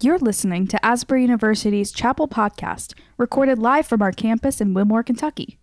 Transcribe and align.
You're 0.00 0.18
listening 0.18 0.68
to 0.68 0.86
Asbury 0.86 1.22
University's 1.22 1.90
Chapel 1.90 2.28
Podcast, 2.28 2.94
recorded 3.16 3.58
live 3.58 3.84
from 3.84 4.00
our 4.00 4.12
campus 4.12 4.60
in 4.60 4.72
Wilmore, 4.72 5.02
Kentucky. 5.02 5.58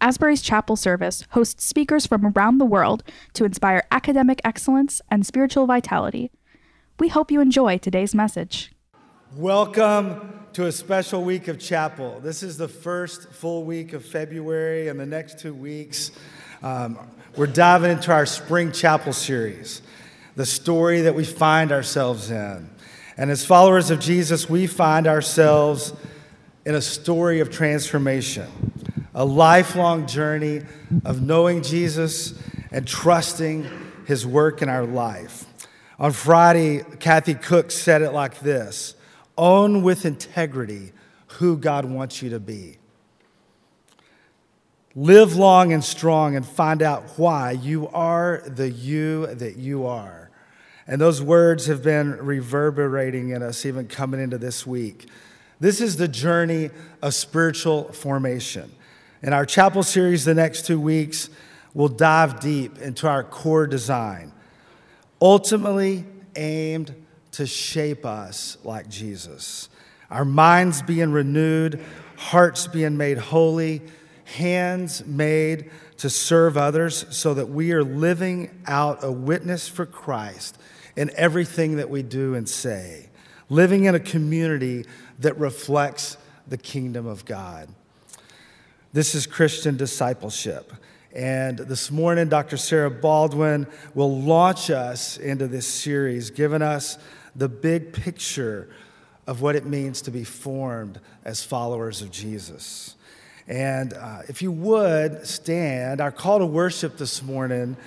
Asbury's 0.00 0.42
Chapel 0.42 0.76
Service 0.76 1.24
hosts 1.30 1.64
speakers 1.64 2.06
from 2.06 2.24
around 2.24 2.58
the 2.58 2.64
world 2.64 3.02
to 3.32 3.44
inspire 3.44 3.82
academic 3.90 4.40
excellence 4.44 5.02
and 5.10 5.26
spiritual 5.26 5.66
vitality. 5.66 6.30
We 7.00 7.08
hope 7.08 7.32
you 7.32 7.40
enjoy 7.40 7.78
today's 7.78 8.14
message. 8.14 8.70
Welcome 9.34 10.44
to 10.52 10.66
a 10.66 10.72
special 10.72 11.24
week 11.24 11.48
of 11.48 11.58
chapel. 11.58 12.20
This 12.20 12.44
is 12.44 12.56
the 12.56 12.68
first 12.68 13.32
full 13.32 13.64
week 13.64 13.92
of 13.92 14.04
February, 14.04 14.86
and 14.86 15.00
the 15.00 15.06
next 15.06 15.40
two 15.40 15.52
weeks, 15.52 16.12
um, 16.62 16.96
we're 17.34 17.48
diving 17.48 17.90
into 17.90 18.12
our 18.12 18.24
spring 18.24 18.70
chapel 18.70 19.12
series, 19.12 19.82
the 20.36 20.46
story 20.46 21.00
that 21.00 21.16
we 21.16 21.24
find 21.24 21.72
ourselves 21.72 22.30
in. 22.30 22.70
And 23.20 23.30
as 23.30 23.44
followers 23.44 23.90
of 23.90 24.00
Jesus, 24.00 24.48
we 24.48 24.66
find 24.66 25.06
ourselves 25.06 25.92
in 26.64 26.74
a 26.74 26.80
story 26.80 27.40
of 27.40 27.50
transformation, 27.50 28.46
a 29.14 29.26
lifelong 29.26 30.06
journey 30.06 30.62
of 31.04 31.20
knowing 31.20 31.62
Jesus 31.62 32.32
and 32.70 32.86
trusting 32.86 33.68
his 34.06 34.26
work 34.26 34.62
in 34.62 34.70
our 34.70 34.86
life. 34.86 35.44
On 35.98 36.12
Friday, 36.12 36.82
Kathy 36.98 37.34
Cook 37.34 37.70
said 37.70 38.00
it 38.00 38.12
like 38.12 38.40
this 38.40 38.94
Own 39.36 39.82
with 39.82 40.06
integrity 40.06 40.92
who 41.26 41.58
God 41.58 41.84
wants 41.84 42.22
you 42.22 42.30
to 42.30 42.40
be. 42.40 42.78
Live 44.94 45.36
long 45.36 45.74
and 45.74 45.84
strong 45.84 46.36
and 46.36 46.46
find 46.46 46.80
out 46.80 47.02
why 47.18 47.50
you 47.50 47.86
are 47.88 48.42
the 48.46 48.70
you 48.70 49.26
that 49.26 49.56
you 49.56 49.84
are. 49.84 50.29
And 50.86 51.00
those 51.00 51.22
words 51.22 51.66
have 51.66 51.82
been 51.82 52.16
reverberating 52.16 53.30
in 53.30 53.42
us 53.42 53.64
even 53.64 53.86
coming 53.86 54.20
into 54.20 54.38
this 54.38 54.66
week. 54.66 55.08
This 55.60 55.80
is 55.80 55.96
the 55.96 56.08
journey 56.08 56.70
of 57.02 57.14
spiritual 57.14 57.92
formation. 57.92 58.72
In 59.22 59.32
our 59.32 59.44
chapel 59.44 59.82
series, 59.82 60.24
the 60.24 60.34
next 60.34 60.66
two 60.66 60.80
weeks, 60.80 61.28
we'll 61.74 61.88
dive 61.88 62.40
deep 62.40 62.78
into 62.78 63.06
our 63.06 63.22
core 63.22 63.66
design, 63.66 64.32
ultimately 65.20 66.06
aimed 66.34 66.94
to 67.32 67.46
shape 67.46 68.06
us 68.06 68.56
like 68.64 68.88
Jesus. 68.88 69.68
Our 70.10 70.24
minds 70.24 70.82
being 70.82 71.12
renewed, 71.12 71.84
hearts 72.16 72.66
being 72.66 72.96
made 72.96 73.18
holy, 73.18 73.82
hands 74.24 75.04
made 75.04 75.70
to 75.98 76.08
serve 76.08 76.56
others 76.56 77.04
so 77.10 77.34
that 77.34 77.50
we 77.50 77.72
are 77.72 77.84
living 77.84 78.50
out 78.66 79.04
a 79.04 79.12
witness 79.12 79.68
for 79.68 79.84
Christ 79.84 80.56
in 81.00 81.10
everything 81.16 81.76
that 81.76 81.88
we 81.88 82.02
do 82.02 82.34
and 82.34 82.46
say, 82.46 83.08
living 83.48 83.84
in 83.84 83.94
a 83.94 83.98
community 83.98 84.84
that 85.18 85.34
reflects 85.38 86.18
the 86.46 86.58
kingdom 86.58 87.06
of 87.06 87.24
God. 87.24 87.70
This 88.92 89.14
is 89.14 89.26
Christian 89.26 89.78
discipleship. 89.78 90.70
And 91.14 91.56
this 91.56 91.90
morning, 91.90 92.28
Dr. 92.28 92.58
Sarah 92.58 92.90
Baldwin 92.90 93.66
will 93.94 94.20
launch 94.20 94.68
us 94.68 95.16
into 95.16 95.48
this 95.48 95.66
series, 95.66 96.28
giving 96.28 96.60
us 96.60 96.98
the 97.34 97.48
big 97.48 97.94
picture 97.94 98.68
of 99.26 99.40
what 99.40 99.56
it 99.56 99.64
means 99.64 100.02
to 100.02 100.10
be 100.10 100.22
formed 100.22 101.00
as 101.24 101.42
followers 101.42 102.02
of 102.02 102.10
Jesus. 102.10 102.94
And 103.48 103.94
uh, 103.94 104.18
if 104.28 104.42
you 104.42 104.52
would 104.52 105.26
stand, 105.26 106.02
our 106.02 106.12
call 106.12 106.40
to 106.40 106.46
worship 106.46 106.98
this 106.98 107.22
morning 107.22 107.78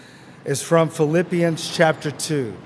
is 0.45 0.64
from 0.64 0.89
Philippians 0.89 1.75
chapter 1.78 2.09
2, 2.09 2.58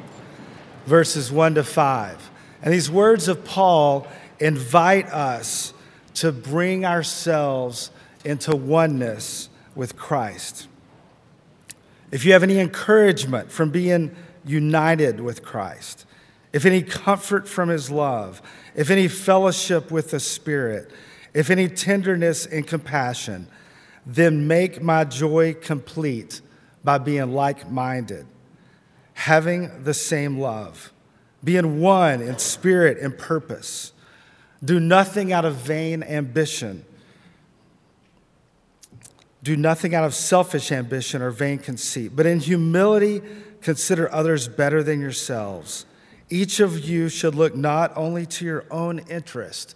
verses 0.87 1.31
1 1.31 1.55
to 1.55 1.63
5. 1.63 2.31
And 2.63 2.73
these 2.73 2.89
words 2.89 3.27
of 3.27 3.45
Paul 3.45 4.07
invite 4.39 5.05
us 5.07 5.73
to 6.15 6.31
bring 6.31 6.85
ourselves 6.85 7.91
into 8.25 8.55
oneness 8.55 9.49
with 9.75 9.95
Christ. 9.95 10.67
If 12.09 12.25
you 12.25 12.33
have 12.33 12.41
any 12.41 12.57
encouragement 12.57 13.51
from 13.51 13.69
being 13.69 14.15
united 14.45 15.19
with 15.19 15.43
Christ, 15.43 16.05
if 16.53 16.65
any 16.65 16.81
comfort 16.81 17.47
from 17.47 17.69
his 17.69 17.91
love, 17.91 18.41
if 18.73 18.89
any 18.89 19.09
fellowship 19.09 19.91
with 19.91 20.11
the 20.11 20.19
Spirit, 20.19 20.89
if 21.33 21.49
any 21.49 21.67
tenderness 21.67 22.45
and 22.45 22.65
compassion, 22.65 23.47
then 24.05 24.47
make 24.47 24.81
my 24.81 25.03
joy 25.03 25.53
complete 25.53 26.39
by 26.83 26.97
being 26.97 27.33
like 27.33 27.69
minded, 27.69 28.25
having 29.17 29.83
the 29.83 29.95
same 29.95 30.39
love, 30.39 30.93
being 31.43 31.81
one 31.81 32.21
in 32.21 32.37
spirit 32.37 32.99
and 32.99 33.17
purpose. 33.17 33.91
Do 34.63 34.79
nothing 34.79 35.33
out 35.33 35.43
of 35.43 35.55
vain 35.55 36.03
ambition. 36.03 36.85
Do 39.41 39.57
nothing 39.57 39.95
out 39.95 40.03
of 40.03 40.13
selfish 40.13 40.71
ambition 40.71 41.23
or 41.23 41.31
vain 41.31 41.57
conceit, 41.57 42.11
but 42.15 42.27
in 42.27 42.39
humility 42.39 43.23
consider 43.61 44.11
others 44.13 44.47
better 44.47 44.83
than 44.83 45.01
yourselves. 45.01 45.87
Each 46.29 46.59
of 46.59 46.85
you 46.85 47.09
should 47.09 47.33
look 47.33 47.55
not 47.55 47.91
only 47.97 48.27
to 48.27 48.45
your 48.45 48.65
own 48.69 48.99
interest, 49.09 49.75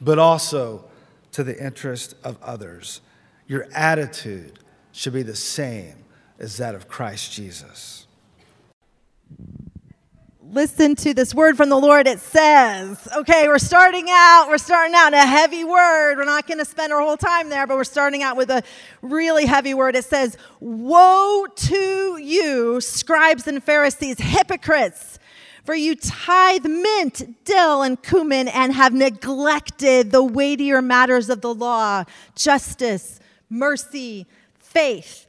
but 0.00 0.18
also 0.18 0.84
to 1.30 1.44
the 1.44 1.64
interest 1.64 2.16
of 2.24 2.42
others. 2.42 3.02
Your 3.46 3.68
attitude 3.72 4.58
should 4.90 5.12
be 5.12 5.22
the 5.22 5.36
same 5.36 5.94
as 6.40 6.56
that 6.56 6.74
of 6.74 6.88
Christ 6.88 7.32
Jesus. 7.32 8.08
Listen 10.52 10.96
to 10.96 11.14
this 11.14 11.32
word 11.32 11.56
from 11.56 11.68
the 11.68 11.78
Lord. 11.78 12.08
It 12.08 12.18
says, 12.18 13.06
okay, 13.16 13.46
we're 13.46 13.60
starting 13.60 14.06
out, 14.10 14.46
we're 14.48 14.58
starting 14.58 14.96
out 14.96 15.14
a 15.14 15.24
heavy 15.24 15.62
word. 15.62 16.16
We're 16.16 16.24
not 16.24 16.48
going 16.48 16.58
to 16.58 16.64
spend 16.64 16.92
our 16.92 17.00
whole 17.00 17.16
time 17.16 17.50
there, 17.50 17.68
but 17.68 17.76
we're 17.76 17.84
starting 17.84 18.24
out 18.24 18.36
with 18.36 18.50
a 18.50 18.64
really 19.00 19.46
heavy 19.46 19.74
word. 19.74 19.94
It 19.94 20.04
says, 20.04 20.36
Woe 20.58 21.46
to 21.54 22.18
you, 22.20 22.80
scribes 22.80 23.46
and 23.46 23.62
Pharisees, 23.62 24.18
hypocrites! 24.18 25.20
For 25.64 25.74
you 25.76 25.94
tithe 25.94 26.66
mint, 26.66 27.44
dill, 27.44 27.82
and 27.82 28.02
cumin, 28.02 28.48
and 28.48 28.72
have 28.72 28.92
neglected 28.92 30.10
the 30.10 30.24
weightier 30.24 30.82
matters 30.82 31.30
of 31.30 31.42
the 31.42 31.54
law 31.54 32.02
justice, 32.34 33.20
mercy, 33.48 34.26
faith. 34.58 35.26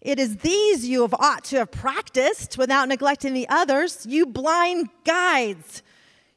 It 0.00 0.18
is 0.18 0.38
these 0.38 0.88
you 0.88 1.02
have 1.02 1.14
ought 1.14 1.44
to 1.44 1.58
have 1.58 1.70
practiced 1.70 2.56
without 2.56 2.88
neglecting 2.88 3.34
the 3.34 3.48
others. 3.48 4.06
You 4.06 4.26
blind 4.26 4.88
guides. 5.04 5.82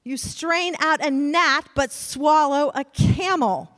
You 0.04 0.18
strain 0.18 0.76
out 0.80 1.06
a 1.06 1.10
gnat, 1.10 1.70
but 1.74 1.92
swallow 1.92 2.72
a 2.76 2.84
camel. 2.84 3.72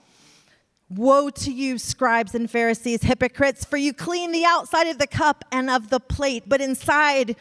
Woe 0.89 1.29
to 1.29 1.51
you, 1.51 1.77
scribes 1.77 2.33
and 2.33 2.49
Pharisees, 2.49 3.03
hypocrites, 3.03 3.63
for 3.65 3.77
you 3.77 3.93
clean 3.93 4.31
the 4.31 4.45
outside 4.45 4.87
of 4.87 4.97
the 4.97 5.07
cup 5.07 5.43
and 5.51 5.69
of 5.69 5.89
the 5.89 5.99
plate, 5.99 6.43
but 6.47 6.61
inside 6.61 7.35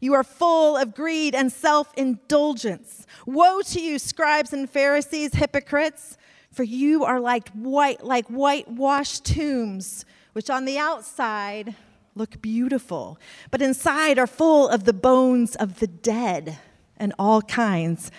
you 0.00 0.14
are 0.14 0.24
full 0.24 0.76
of 0.76 0.94
greed 0.94 1.34
and 1.34 1.50
self 1.52 1.92
indulgence. 1.96 3.06
Woe 3.26 3.62
to 3.62 3.80
you, 3.80 3.98
scribes 3.98 4.52
and 4.52 4.68
Pharisees, 4.68 5.34
hypocrites, 5.34 6.16
for 6.52 6.62
you 6.62 7.04
are 7.04 7.20
like 7.20 7.48
white, 7.50 8.04
like 8.04 8.26
whitewashed 8.28 9.24
tombs, 9.24 10.04
which 10.34 10.50
on 10.50 10.66
the 10.66 10.76
outside 10.76 11.74
look 12.14 12.40
beautiful, 12.42 13.18
but 13.50 13.62
inside 13.62 14.18
are 14.18 14.26
full 14.26 14.68
of 14.68 14.84
the 14.84 14.92
bones 14.92 15.56
of 15.56 15.80
the 15.80 15.86
dead 15.86 16.58
and 16.96 17.12
all 17.18 17.42
kinds 17.42 18.10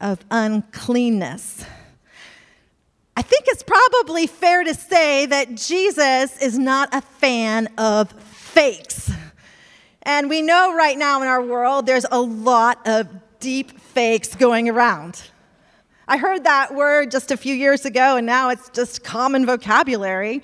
of 0.00 0.24
uncleanness. 0.30 1.64
I 3.16 3.22
think 3.22 3.44
it's 3.46 3.62
probably 3.62 4.26
fair 4.26 4.64
to 4.64 4.74
say 4.74 5.26
that 5.26 5.54
Jesus 5.54 6.40
is 6.40 6.58
not 6.58 6.94
a 6.94 7.02
fan 7.02 7.68
of 7.76 8.10
fakes. 8.12 9.10
And 10.02 10.30
we 10.30 10.40
know 10.40 10.74
right 10.74 10.96
now 10.96 11.20
in 11.22 11.28
our 11.28 11.42
world 11.42 11.86
there's 11.86 12.06
a 12.10 12.20
lot 12.20 12.86
of 12.86 13.08
deep 13.38 13.78
fakes 13.78 14.34
going 14.34 14.68
around. 14.68 15.22
I 16.08 16.16
heard 16.16 16.44
that 16.44 16.74
word 16.74 17.10
just 17.10 17.30
a 17.30 17.36
few 17.36 17.54
years 17.54 17.84
ago, 17.84 18.16
and 18.16 18.26
now 18.26 18.48
it's 18.48 18.68
just 18.70 19.04
common 19.04 19.46
vocabulary. 19.46 20.42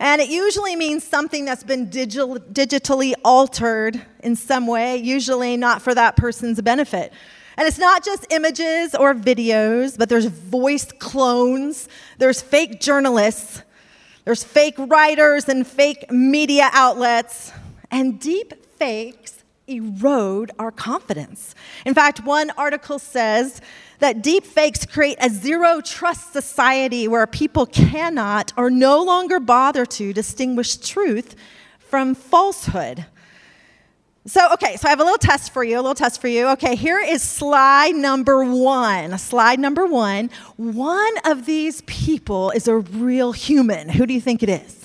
And 0.00 0.22
it 0.22 0.30
usually 0.30 0.76
means 0.76 1.04
something 1.04 1.44
that's 1.44 1.62
been 1.62 1.90
digital, 1.90 2.36
digitally 2.36 3.12
altered 3.22 4.00
in 4.20 4.34
some 4.34 4.66
way, 4.66 4.96
usually 4.96 5.58
not 5.58 5.82
for 5.82 5.94
that 5.94 6.16
person's 6.16 6.58
benefit. 6.62 7.12
And 7.58 7.68
it's 7.68 7.78
not 7.78 8.02
just 8.02 8.26
images 8.32 8.94
or 8.94 9.14
videos, 9.14 9.98
but 9.98 10.08
there's 10.08 10.24
voice 10.24 10.90
clones, 10.90 11.86
there's 12.16 12.40
fake 12.40 12.80
journalists, 12.80 13.62
there's 14.24 14.42
fake 14.42 14.76
writers 14.78 15.50
and 15.50 15.66
fake 15.66 16.10
media 16.10 16.70
outlets, 16.72 17.52
and 17.90 18.18
deep 18.18 18.54
fakes 18.76 19.39
erode 19.66 20.50
our 20.58 20.70
confidence. 20.70 21.54
In 21.84 21.94
fact, 21.94 22.24
one 22.24 22.50
article 22.56 22.98
says 22.98 23.60
that 24.00 24.22
deep 24.22 24.44
fakes 24.44 24.84
create 24.84 25.18
a 25.20 25.30
zero 25.30 25.80
trust 25.80 26.32
society 26.32 27.06
where 27.06 27.26
people 27.26 27.66
cannot 27.66 28.52
or 28.56 28.70
no 28.70 29.02
longer 29.02 29.38
bother 29.38 29.86
to 29.86 30.12
distinguish 30.12 30.76
truth 30.76 31.36
from 31.78 32.14
falsehood. 32.14 33.06
So, 34.26 34.52
okay, 34.52 34.76
so 34.76 34.86
I 34.86 34.90
have 34.90 35.00
a 35.00 35.04
little 35.04 35.18
test 35.18 35.52
for 35.52 35.64
you, 35.64 35.76
a 35.76 35.80
little 35.80 35.94
test 35.94 36.20
for 36.20 36.28
you. 36.28 36.48
Okay, 36.48 36.76
here 36.76 37.00
is 37.00 37.22
slide 37.22 37.94
number 37.96 38.44
one. 38.44 39.16
Slide 39.16 39.58
number 39.58 39.86
one. 39.86 40.30
One 40.56 41.12
of 41.24 41.46
these 41.46 41.80
people 41.82 42.50
is 42.50 42.68
a 42.68 42.76
real 42.76 43.32
human. 43.32 43.88
Who 43.88 44.06
do 44.06 44.12
you 44.12 44.20
think 44.20 44.42
it 44.42 44.50
is? 44.50 44.79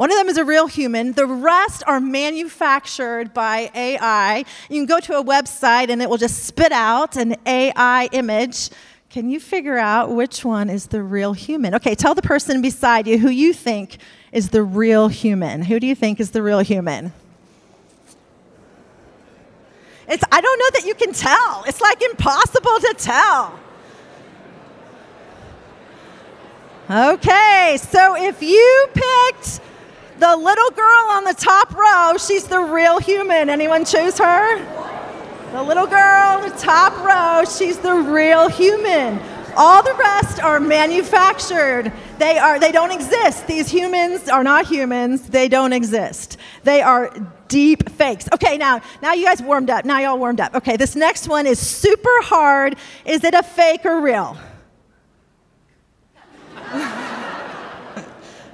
One 0.00 0.10
of 0.10 0.16
them 0.16 0.30
is 0.30 0.38
a 0.38 0.46
real 0.46 0.66
human. 0.66 1.12
The 1.12 1.26
rest 1.26 1.82
are 1.86 2.00
manufactured 2.00 3.34
by 3.34 3.70
AI. 3.74 4.46
You 4.70 4.80
can 4.80 4.86
go 4.86 4.98
to 4.98 5.18
a 5.18 5.22
website 5.22 5.90
and 5.90 6.00
it 6.00 6.08
will 6.08 6.16
just 6.16 6.44
spit 6.44 6.72
out 6.72 7.16
an 7.16 7.36
AI 7.44 8.08
image. 8.12 8.70
Can 9.10 9.28
you 9.28 9.38
figure 9.38 9.76
out 9.76 10.10
which 10.10 10.42
one 10.42 10.70
is 10.70 10.86
the 10.86 11.02
real 11.02 11.34
human? 11.34 11.74
Okay, 11.74 11.94
tell 11.94 12.14
the 12.14 12.22
person 12.22 12.62
beside 12.62 13.06
you 13.06 13.18
who 13.18 13.28
you 13.28 13.52
think 13.52 13.98
is 14.32 14.48
the 14.48 14.62
real 14.62 15.08
human. 15.08 15.60
Who 15.60 15.78
do 15.78 15.86
you 15.86 15.94
think 15.94 16.18
is 16.18 16.30
the 16.30 16.42
real 16.42 16.60
human? 16.60 17.12
It's, 20.08 20.24
I 20.32 20.40
don't 20.40 20.58
know 20.58 20.80
that 20.80 20.86
you 20.86 20.94
can 20.94 21.12
tell. 21.12 21.62
It's 21.66 21.82
like 21.82 22.00
impossible 22.00 22.80
to 22.80 22.94
tell. 22.96 23.60
Okay, 26.88 27.76
so 27.78 28.16
if 28.16 28.42
you 28.42 28.86
picked 28.94 29.60
the 30.20 30.36
little 30.36 30.70
girl 30.70 31.06
on 31.08 31.24
the 31.24 31.34
top 31.34 31.74
row, 31.74 32.16
she's 32.18 32.44
the 32.44 32.60
real 32.60 33.00
human. 33.00 33.48
Anyone 33.48 33.86
choose 33.86 34.18
her? 34.18 34.58
The 35.52 35.62
little 35.62 35.86
girl 35.86 36.38
on 36.38 36.48
the 36.48 36.54
top 36.56 36.94
row, 37.02 37.44
she's 37.50 37.78
the 37.78 37.94
real 37.94 38.48
human. 38.48 39.18
All 39.56 39.82
the 39.82 39.94
rest 39.94 40.40
are 40.40 40.60
manufactured. 40.60 41.90
They 42.18 42.38
are 42.38 42.60
they 42.60 42.70
don't 42.70 42.92
exist. 42.92 43.46
These 43.46 43.68
humans 43.68 44.28
are 44.28 44.44
not 44.44 44.66
humans. 44.66 45.22
They 45.22 45.48
don't 45.48 45.72
exist. 45.72 46.36
They 46.64 46.82
are 46.82 47.12
deep 47.48 47.90
fakes. 47.90 48.28
Okay, 48.32 48.58
now 48.58 48.80
now 49.02 49.14
you 49.14 49.24
guys 49.24 49.42
warmed 49.42 49.70
up. 49.70 49.84
Now 49.84 49.98
y'all 49.98 50.18
warmed 50.18 50.40
up. 50.40 50.54
Okay, 50.54 50.76
this 50.76 50.94
next 50.94 51.28
one 51.28 51.46
is 51.46 51.58
super 51.58 52.22
hard. 52.22 52.76
Is 53.04 53.24
it 53.24 53.34
a 53.34 53.42
fake 53.42 53.84
or 53.86 54.00
real? 54.00 54.36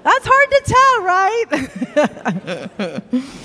That's 0.07 0.25
hard 0.31 0.51
to 0.53 0.63
tell, 0.73 1.03
right? 1.03 1.47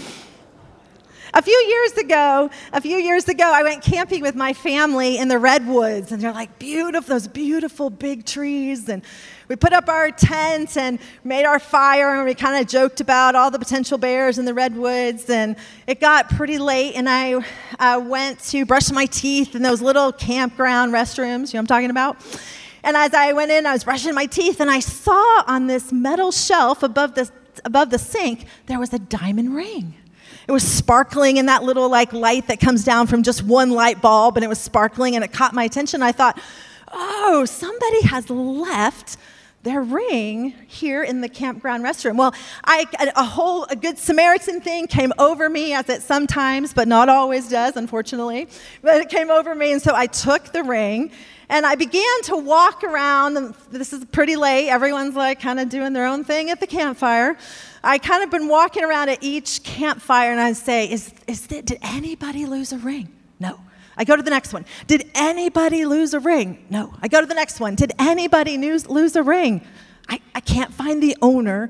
A 1.33 1.41
few 1.41 1.55
years 1.55 1.93
ago, 1.93 2.49
a 2.73 2.81
few 2.81 2.97
years 2.97 3.29
ago, 3.29 3.45
I 3.45 3.63
went 3.63 3.81
camping 3.81 4.21
with 4.21 4.35
my 4.35 4.51
family 4.51 5.17
in 5.17 5.29
the 5.29 5.39
redwoods, 5.39 6.11
and 6.11 6.21
they're 6.21 6.33
like 6.33 6.59
beautiful, 6.59 7.15
those 7.15 7.25
beautiful 7.25 7.89
big 7.89 8.25
trees. 8.25 8.89
And 8.89 9.01
we 9.47 9.55
put 9.55 9.71
up 9.71 9.87
our 9.87 10.11
tent 10.11 10.75
and 10.75 10.99
made 11.23 11.45
our 11.45 11.57
fire, 11.57 12.15
and 12.15 12.25
we 12.25 12.33
kind 12.33 12.61
of 12.61 12.67
joked 12.69 12.99
about 12.99 13.35
all 13.35 13.49
the 13.49 13.59
potential 13.59 13.97
bears 13.97 14.39
in 14.39 14.45
the 14.45 14.53
redwoods. 14.53 15.29
And 15.29 15.55
it 15.87 16.01
got 16.01 16.29
pretty 16.29 16.57
late, 16.57 16.95
and 16.95 17.07
I 17.07 17.35
uh, 17.79 18.01
went 18.05 18.39
to 18.49 18.65
brush 18.65 18.91
my 18.91 19.05
teeth 19.05 19.55
in 19.55 19.61
those 19.61 19.81
little 19.81 20.11
campground 20.11 20.91
restrooms. 20.91 21.23
You 21.23 21.27
know 21.27 21.39
what 21.39 21.59
I'm 21.59 21.67
talking 21.67 21.91
about? 21.91 22.17
And 22.83 22.97
as 22.97 23.13
I 23.13 23.33
went 23.33 23.51
in, 23.51 23.65
I 23.65 23.73
was 23.73 23.83
brushing 23.83 24.15
my 24.15 24.25
teeth, 24.25 24.59
and 24.59 24.69
I 24.69 24.79
saw 24.79 25.43
on 25.47 25.67
this 25.67 25.91
metal 25.91 26.31
shelf 26.31 26.83
above 26.83 27.15
the 27.15 27.29
above 27.65 27.89
the 27.89 27.99
sink 27.99 28.45
there 28.67 28.79
was 28.79 28.93
a 28.93 28.99
diamond 28.99 29.53
ring. 29.53 29.93
It 30.47 30.51
was 30.51 30.63
sparkling 30.63 31.37
in 31.37 31.45
that 31.45 31.63
little 31.63 31.89
like 31.89 32.13
light 32.13 32.47
that 32.47 32.59
comes 32.59 32.83
down 32.83 33.07
from 33.07 33.23
just 33.23 33.43
one 33.43 33.69
light 33.69 34.01
bulb, 34.01 34.37
and 34.37 34.43
it 34.43 34.47
was 34.47 34.59
sparkling, 34.59 35.15
and 35.15 35.23
it 35.23 35.31
caught 35.31 35.53
my 35.53 35.63
attention. 35.63 36.01
I 36.01 36.11
thought, 36.11 36.39
oh, 36.91 37.45
somebody 37.45 38.01
has 38.03 38.29
left 38.29 39.17
their 39.63 39.81
ring 39.81 40.53
here 40.67 41.03
in 41.03 41.21
the 41.21 41.29
campground 41.29 41.83
restroom. 41.83 42.17
Well, 42.17 42.33
I, 42.63 42.85
a 43.15 43.23
whole 43.23 43.65
a 43.65 43.75
good 43.75 43.97
Samaritan 43.97 44.61
thing 44.61 44.87
came 44.87 45.13
over 45.19 45.49
me, 45.49 45.73
as 45.73 45.87
it 45.89 46.01
sometimes, 46.01 46.73
but 46.73 46.87
not 46.87 47.09
always 47.09 47.49
does, 47.49 47.77
unfortunately. 47.77 48.47
But 48.81 49.01
it 49.01 49.09
came 49.09 49.29
over 49.29 49.53
me, 49.53 49.71
and 49.71 49.81
so 49.81 49.95
I 49.95 50.07
took 50.07 50.51
the 50.51 50.63
ring 50.63 51.11
and 51.51 51.65
I 51.65 51.75
began 51.75 52.21
to 52.23 52.37
walk 52.37 52.83
around. 52.83 53.53
This 53.69 53.91
is 53.91 54.05
pretty 54.05 54.37
late. 54.37 54.69
Everyone's 54.69 55.15
like 55.15 55.41
kind 55.41 55.59
of 55.59 55.67
doing 55.67 55.91
their 55.91 56.07
own 56.07 56.23
thing 56.23 56.49
at 56.49 56.61
the 56.61 56.67
campfire. 56.67 57.37
I 57.83 57.97
kind 57.97 58.23
of 58.23 58.31
been 58.31 58.47
walking 58.47 58.85
around 58.85 59.09
at 59.09 59.21
each 59.21 59.61
campfire 59.61 60.31
and 60.31 60.39
I 60.39 60.53
say, 60.53 60.89
is, 60.89 61.13
is 61.27 61.45
it, 61.51 61.65
did 61.65 61.79
anybody 61.81 62.45
lose 62.45 62.71
a 62.71 62.77
ring? 62.77 63.09
No. 63.39 63.59
I 64.01 64.03
go 64.03 64.15
to 64.15 64.24
the 64.24 64.31
next 64.31 64.51
one. 64.51 64.65
Did 64.88 65.12
anybody 65.13 65.86
lose 65.86 66.15
a 66.15 66.19
ring? 66.19 66.65
No. 66.71 66.92
I 67.03 67.07
go 67.07 67.21
to 67.21 67.27
the 67.27 67.36
next 67.36 67.59
one. 67.59 67.75
Did 67.75 67.92
anybody 68.00 68.57
lose, 68.57 68.89
lose 68.89 69.15
a 69.15 69.21
ring? 69.21 69.62
I, 70.09 70.19
I 70.33 70.39
can't 70.39 70.74
find 70.74 71.03
the 71.03 71.15
owner 71.21 71.69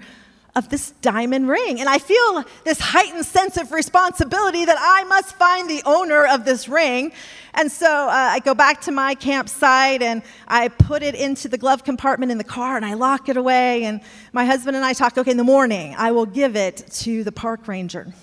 of 0.55 0.69
this 0.69 0.91
diamond 1.01 1.49
ring. 1.49 1.81
And 1.81 1.89
I 1.89 1.97
feel 1.97 2.45
this 2.63 2.79
heightened 2.79 3.25
sense 3.25 3.57
of 3.57 3.73
responsibility 3.73 4.63
that 4.63 4.77
I 4.79 5.03
must 5.03 5.35
find 5.35 5.69
the 5.69 5.81
owner 5.85 6.25
of 6.25 6.45
this 6.45 6.69
ring. 6.69 7.11
And 7.53 7.69
so 7.69 8.07
uh, 8.07 8.09
I 8.09 8.39
go 8.39 8.55
back 8.55 8.79
to 8.83 8.93
my 8.93 9.13
campsite 9.13 10.01
and 10.01 10.21
I 10.47 10.69
put 10.69 11.03
it 11.03 11.15
into 11.15 11.49
the 11.49 11.57
glove 11.57 11.83
compartment 11.83 12.31
in 12.31 12.37
the 12.37 12.45
car 12.45 12.77
and 12.77 12.85
I 12.85 12.93
lock 12.93 13.27
it 13.27 13.35
away. 13.35 13.83
And 13.83 13.99
my 14.31 14.45
husband 14.45 14.77
and 14.77 14.85
I 14.85 14.93
talk, 14.93 15.17
okay, 15.17 15.31
in 15.31 15.37
the 15.37 15.43
morning, 15.43 15.95
I 15.97 16.13
will 16.13 16.25
give 16.25 16.55
it 16.55 16.77
to 17.01 17.25
the 17.25 17.33
park 17.33 17.67
ranger. 17.67 18.13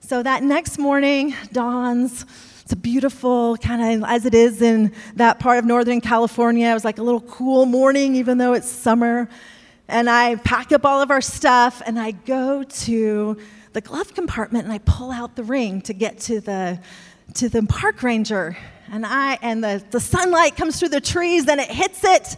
So 0.00 0.22
that 0.22 0.42
next 0.42 0.78
morning 0.78 1.34
dawns. 1.50 2.26
It's 2.66 2.72
a 2.72 2.76
beautiful, 2.76 3.56
kind 3.58 4.02
of 4.02 4.10
as 4.10 4.26
it 4.26 4.34
is 4.34 4.60
in 4.60 4.92
that 5.14 5.38
part 5.38 5.60
of 5.60 5.64
Northern 5.64 6.00
California. 6.00 6.68
It 6.68 6.74
was 6.74 6.84
like 6.84 6.98
a 6.98 7.02
little 7.04 7.20
cool 7.20 7.64
morning, 7.64 8.16
even 8.16 8.38
though 8.38 8.54
it's 8.54 8.68
summer. 8.68 9.28
And 9.86 10.10
I 10.10 10.34
pack 10.34 10.72
up 10.72 10.84
all 10.84 11.00
of 11.00 11.12
our 11.12 11.20
stuff 11.20 11.80
and 11.86 11.96
I 11.96 12.10
go 12.10 12.64
to 12.64 13.36
the 13.72 13.80
glove 13.80 14.14
compartment 14.14 14.64
and 14.64 14.72
I 14.72 14.78
pull 14.78 15.12
out 15.12 15.36
the 15.36 15.44
ring 15.44 15.80
to 15.82 15.92
get 15.92 16.18
to 16.22 16.40
the, 16.40 16.80
to 17.34 17.48
the 17.48 17.62
park 17.62 18.02
ranger. 18.02 18.56
And, 18.90 19.06
I, 19.06 19.38
and 19.42 19.62
the, 19.62 19.84
the 19.92 20.00
sunlight 20.00 20.56
comes 20.56 20.80
through 20.80 20.88
the 20.88 21.00
trees 21.00 21.46
and 21.46 21.60
it 21.60 21.70
hits 21.70 22.02
it. 22.02 22.36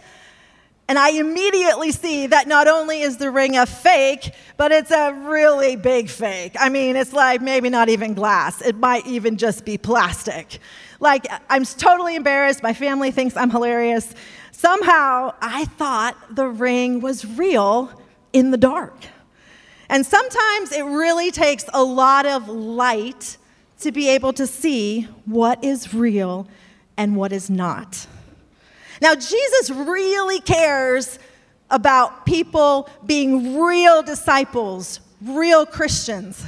And 0.89 0.97
I 0.97 1.11
immediately 1.11 1.91
see 1.91 2.25
that 2.25 2.47
not 2.47 2.67
only 2.67 3.01
is 3.01 3.17
the 3.17 3.29
ring 3.29 3.55
a 3.55 3.67
fake, 3.67 4.33
but 4.57 4.71
it's 4.71 4.89
a 4.89 5.13
really 5.13 5.75
big 5.75 6.09
fake. 6.09 6.55
I 6.59 6.69
mean, 6.69 6.95
it's 6.95 7.13
like 7.13 7.41
maybe 7.43 7.69
not 7.69 7.89
even 7.89 8.15
glass, 8.15 8.59
it 8.63 8.75
might 8.75 9.05
even 9.05 9.37
just 9.37 9.65
be 9.65 9.77
plastic. 9.77 10.57
Like, 10.99 11.27
I'm 11.47 11.63
totally 11.63 12.15
embarrassed. 12.15 12.63
My 12.63 12.73
family 12.73 13.11
thinks 13.11 13.37
I'm 13.37 13.51
hilarious. 13.51 14.15
Somehow, 14.51 15.35
I 15.39 15.65
thought 15.65 16.17
the 16.35 16.47
ring 16.47 17.01
was 17.01 17.23
real 17.23 17.93
in 18.33 18.49
the 18.49 18.57
dark. 18.57 18.95
And 19.89 20.03
sometimes 20.03 20.71
it 20.71 20.83
really 20.83 21.29
takes 21.29 21.65
a 21.71 21.83
lot 21.83 22.25
of 22.25 22.49
light 22.49 23.37
to 23.81 23.91
be 23.91 24.09
able 24.09 24.33
to 24.33 24.47
see 24.47 25.03
what 25.25 25.63
is 25.63 25.93
real 25.93 26.47
and 26.97 27.15
what 27.15 27.31
is 27.31 27.47
not. 27.47 28.07
Now, 29.01 29.15
Jesus 29.15 29.69
really 29.69 30.41
cares 30.41 31.19
about 31.69 32.25
people 32.25 32.89
being 33.05 33.59
real 33.59 34.01
disciples, 34.03 34.99
real 35.21 35.65
Christians. 35.65 36.43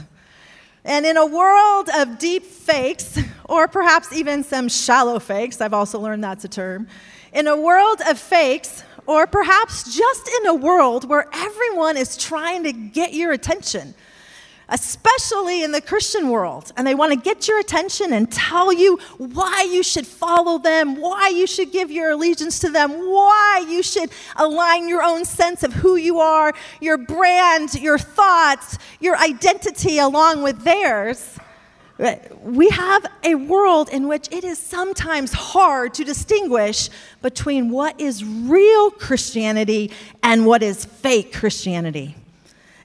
And 0.84 1.06
in 1.06 1.16
a 1.16 1.26
world 1.26 1.90
of 1.96 2.18
deep 2.18 2.44
fakes, 2.44 3.20
or 3.46 3.68
perhaps 3.68 4.12
even 4.14 4.44
some 4.44 4.68
shallow 4.68 5.20
fakes, 5.20 5.62
I've 5.62 5.74
also 5.74 6.00
learned 6.00 6.24
that's 6.24 6.44
a 6.44 6.50
term, 6.50 6.88
in 7.34 7.48
a 7.48 7.56
world 7.56 8.02
of 8.08 8.18
fakes, 8.18 8.84
or 9.06 9.28
perhaps 9.28 9.96
just 9.96 10.30
in 10.40 10.48
a 10.48 10.56
world 10.56 11.08
where 11.08 11.28
everyone 11.34 11.98
is 11.98 12.18
trying 12.18 12.64
to 12.64 12.74
get 12.74 13.14
your 13.14 13.32
attention, 13.32 13.94
especially 14.72 15.64
in 15.64 15.72
the 15.72 15.82
Christian 15.82 16.30
world, 16.30 16.72
and 16.76 16.88
they 16.88 16.96
want 16.96 17.14
to 17.14 17.20
get 17.20 17.48
your 17.48 17.60
attention 17.60 18.14
and 18.14 18.32
tell 18.32 18.74
you 18.74 18.98
why 19.18 19.68
you 19.70 19.84
should 19.84 20.08
follow 20.08 20.58
them, 20.58 20.96
why 21.00 21.28
you 21.28 21.46
should 21.46 21.72
give 21.72 21.92
your 21.92 22.12
allegiance 22.12 22.58
to 22.60 22.70
them, 22.70 22.92
why 22.92 23.64
you 23.68 23.84
should 23.84 24.10
align 24.38 24.88
your 24.88 25.04
own 25.04 25.26
sense 25.26 25.64
of 25.64 25.74
who 25.74 25.98
you 25.98 26.20
are, 26.20 26.54
your 26.80 26.98
brand, 26.98 27.76
your 27.76 28.00
thoughts, 28.00 28.78
your 29.00 29.18
identity 29.18 30.00
along 30.00 30.42
with 30.42 30.64
theirs. 30.64 31.38
We 32.42 32.70
have 32.70 33.06
a 33.24 33.36
world 33.36 33.90
in 33.90 34.08
which 34.08 34.28
it 34.32 34.44
is 34.44 34.58
sometimes 34.58 35.34
hard 35.34 35.94
to 35.96 36.04
distinguish 36.04 36.90
between 37.22 37.70
what 37.70 38.00
is 38.02 38.26
real 38.26 38.90
Christianity 38.90 39.92
and 40.24 40.48
what 40.48 40.64
is 40.64 40.86
fake 40.86 41.32
Christianity. 41.32 42.16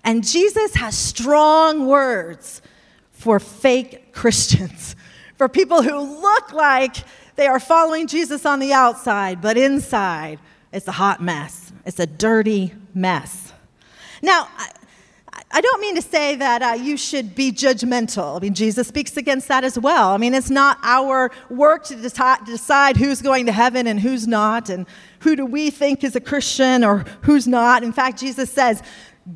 And 0.07 0.25
Jesus 0.25 0.77
has 0.77 0.97
strong 0.97 1.87
words 1.87 2.63
for 3.11 3.41
fake 3.41 4.13
Christians, 4.13 4.95
for 5.37 5.49
people 5.49 5.83
who 5.83 5.99
look 5.99 6.53
like 6.53 6.97
they 7.35 7.49
are 7.49 7.59
following 7.59 8.07
Jesus 8.07 8.47
on 8.47 8.61
the 8.61 8.73
outside, 8.73 9.43
but 9.43 9.59
inside 9.59 10.39
it's 10.73 10.87
a 10.87 10.93
hot 10.93 11.21
mess. 11.21 11.73
It's 11.85 11.99
a 11.99 12.07
dirty 12.07 12.73
mess. 12.95 13.53
Now, 14.23 14.49
I 15.51 15.61
don't 15.61 15.81
mean 15.81 15.97
to 15.97 16.03
say 16.03 16.37
that 16.37 16.63
uh, 16.63 16.75
you 16.75 16.97
should 16.97 17.35
be 17.35 17.51
judgmental. 17.51 18.37
I 18.37 18.41
mean, 18.41 18.55
Jesus 18.55 18.89
speaks 18.89 19.17
against 19.17 19.49
that 19.49 19.65
as 19.65 19.79
well. 19.79 20.11
I 20.11 20.19
mean, 20.19 20.35
it's 20.35 20.51
not 20.51 20.79
our 20.83 21.31
work 21.51 21.85
to 21.87 21.95
deci- 21.95 22.47
decide 22.47 22.97
who's 22.97 23.23
going 23.23 23.47
to 23.47 23.53
heaven 23.53 23.87
and 23.87 23.99
who's 24.01 24.27
not, 24.27 24.69
and 24.69 24.87
who 25.21 25.35
do 25.35 25.45
we 25.45 25.71
think 25.71 26.05
is 26.05 26.15
a 26.15 26.21
Christian 26.21 26.85
or 26.85 27.05
who's 27.23 27.47
not. 27.47 27.83
In 27.83 27.93
fact, 27.93 28.19
Jesus 28.19 28.51
says, 28.53 28.83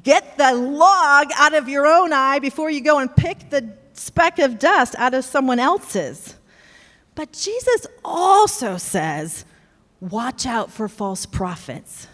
get 0.02 0.36
the 0.38 0.54
log 0.54 1.28
out 1.36 1.54
of 1.54 1.68
your 1.68 1.86
own 1.86 2.12
eye 2.12 2.38
before 2.38 2.70
you 2.70 2.80
go 2.80 2.98
and 2.98 3.14
pick 3.14 3.50
the 3.50 3.76
speck 3.92 4.38
of 4.38 4.58
dust 4.58 4.94
out 4.98 5.14
of 5.14 5.24
someone 5.24 5.58
else's. 5.58 6.36
But 7.14 7.32
Jesus 7.32 7.86
also 8.04 8.76
says, 8.76 9.44
watch 10.00 10.46
out 10.46 10.70
for 10.70 10.88
false 10.88 11.26
prophets. 11.26 12.06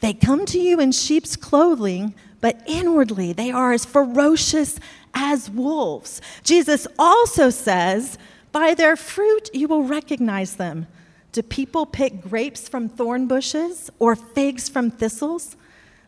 They 0.00 0.12
come 0.12 0.44
to 0.46 0.60
you 0.60 0.78
in 0.78 0.92
sheep's 0.92 1.36
clothing, 1.36 2.14
but 2.40 2.62
inwardly 2.66 3.32
they 3.32 3.50
are 3.50 3.72
as 3.72 3.84
ferocious 3.84 4.78
as 5.14 5.50
wolves. 5.50 6.20
Jesus 6.44 6.86
also 6.98 7.50
says, 7.50 8.18
by 8.52 8.74
their 8.74 8.94
fruit 8.94 9.50
you 9.54 9.68
will 9.68 9.82
recognize 9.82 10.56
them. 10.56 10.86
Do 11.32 11.42
people 11.42 11.86
pick 11.86 12.22
grapes 12.22 12.68
from 12.68 12.88
thorn 12.88 13.26
bushes 13.26 13.90
or 13.98 14.14
figs 14.14 14.68
from 14.68 14.90
thistles? 14.90 15.56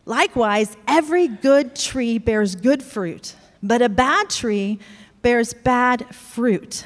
Likewise, 0.09 0.75
every 0.87 1.27
good 1.27 1.75
tree 1.75 2.17
bears 2.17 2.55
good 2.55 2.81
fruit, 2.81 3.35
but 3.61 3.83
a 3.83 3.87
bad 3.87 4.27
tree 4.31 4.79
bears 5.21 5.53
bad 5.53 6.15
fruit. 6.15 6.83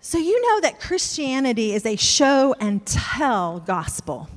So, 0.00 0.16
you 0.16 0.40
know 0.40 0.60
that 0.62 0.80
Christianity 0.80 1.74
is 1.74 1.84
a 1.84 1.96
show 1.96 2.54
and 2.58 2.86
tell 2.86 3.60
gospel. 3.60 4.30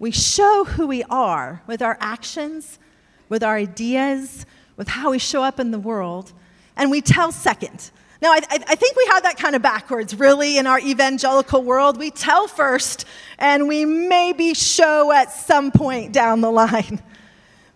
We 0.00 0.10
show 0.10 0.64
who 0.64 0.88
we 0.88 1.04
are 1.04 1.62
with 1.68 1.82
our 1.82 1.96
actions, 2.00 2.80
with 3.28 3.44
our 3.44 3.54
ideas, 3.54 4.44
with 4.76 4.88
how 4.88 5.12
we 5.12 5.20
show 5.20 5.44
up 5.44 5.60
in 5.60 5.70
the 5.70 5.78
world, 5.78 6.32
and 6.76 6.90
we 6.90 7.00
tell 7.00 7.30
second. 7.30 7.92
Now, 8.22 8.32
I, 8.32 8.40
I, 8.50 8.74
think 8.74 8.96
we 8.96 9.06
have 9.12 9.22
that 9.22 9.38
kind 9.38 9.56
of 9.56 9.62
backwards, 9.62 10.14
really, 10.14 10.58
in 10.58 10.66
our 10.66 10.78
evangelical 10.78 11.62
world. 11.62 11.98
We 11.98 12.10
tell 12.10 12.48
first, 12.48 13.06
and 13.38 13.66
we 13.66 13.86
maybe 13.86 14.52
show 14.52 15.10
at 15.10 15.32
some 15.32 15.70
point 15.70 16.12
down 16.12 16.42
the 16.42 16.50
line. 16.50 17.02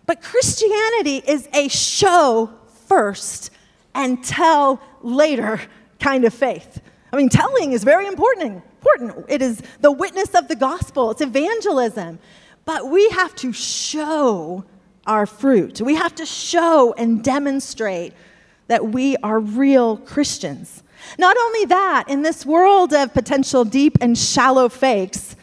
But 0.05 0.21
Christianity 0.21 1.23
is 1.27 1.49
a 1.51 1.67
show 1.67 2.51
first 2.87 3.49
and 3.95 4.23
tell 4.23 4.81
later 5.01 5.59
kind 5.99 6.25
of 6.25 6.33
faith. 6.33 6.79
I 7.11 7.17
mean, 7.17 7.29
telling 7.29 7.71
is 7.71 7.83
very 7.83 8.05
important. 8.05 8.61
Important. 8.81 9.25
It 9.27 9.41
is 9.41 9.63
the 9.81 9.91
witness 9.91 10.35
of 10.35 10.47
the 10.47 10.55
gospel. 10.55 11.09
It's 11.09 11.21
evangelism. 11.21 12.19
But 12.65 12.89
we 12.89 13.09
have 13.09 13.33
to 13.37 13.51
show 13.51 14.63
our 15.07 15.25
fruit. 15.25 15.81
We 15.81 15.95
have 15.95 16.13
to 16.15 16.25
show 16.25 16.93
and 16.93 17.23
demonstrate 17.23 18.13
that 18.67 18.87
we 18.87 19.15
are 19.17 19.39
real 19.39 19.97
Christians. 19.97 20.83
Not 21.19 21.37
only 21.37 21.65
that, 21.65 22.05
in 22.09 22.23
this 22.23 22.45
world 22.45 22.93
of 22.93 23.13
potential 23.13 23.63
deep 23.63 23.97
and 24.01 24.17
shallow 24.17 24.69
fakes, 24.69 25.35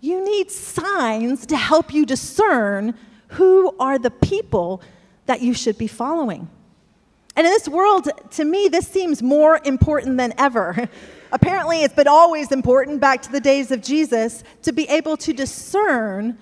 you 0.00 0.24
need 0.24 0.50
signs 0.50 1.46
to 1.46 1.56
help 1.56 1.92
you 1.92 2.06
discern 2.06 2.94
who 3.28 3.74
are 3.78 3.98
the 3.98 4.10
people 4.10 4.82
that 5.26 5.40
you 5.40 5.54
should 5.54 5.78
be 5.78 5.86
following. 5.86 6.48
And 7.36 7.46
in 7.46 7.52
this 7.52 7.68
world, 7.68 8.08
to 8.32 8.44
me, 8.44 8.68
this 8.68 8.86
seems 8.88 9.22
more 9.22 9.60
important 9.64 10.18
than 10.18 10.34
ever. 10.38 10.88
Apparently, 11.32 11.82
it's 11.82 11.94
been 11.94 12.08
always 12.08 12.52
important 12.52 13.00
back 13.00 13.22
to 13.22 13.32
the 13.32 13.40
days 13.40 13.70
of 13.70 13.80
Jesus 13.80 14.44
to 14.62 14.72
be 14.72 14.86
able 14.88 15.16
to 15.18 15.32
discern 15.32 16.36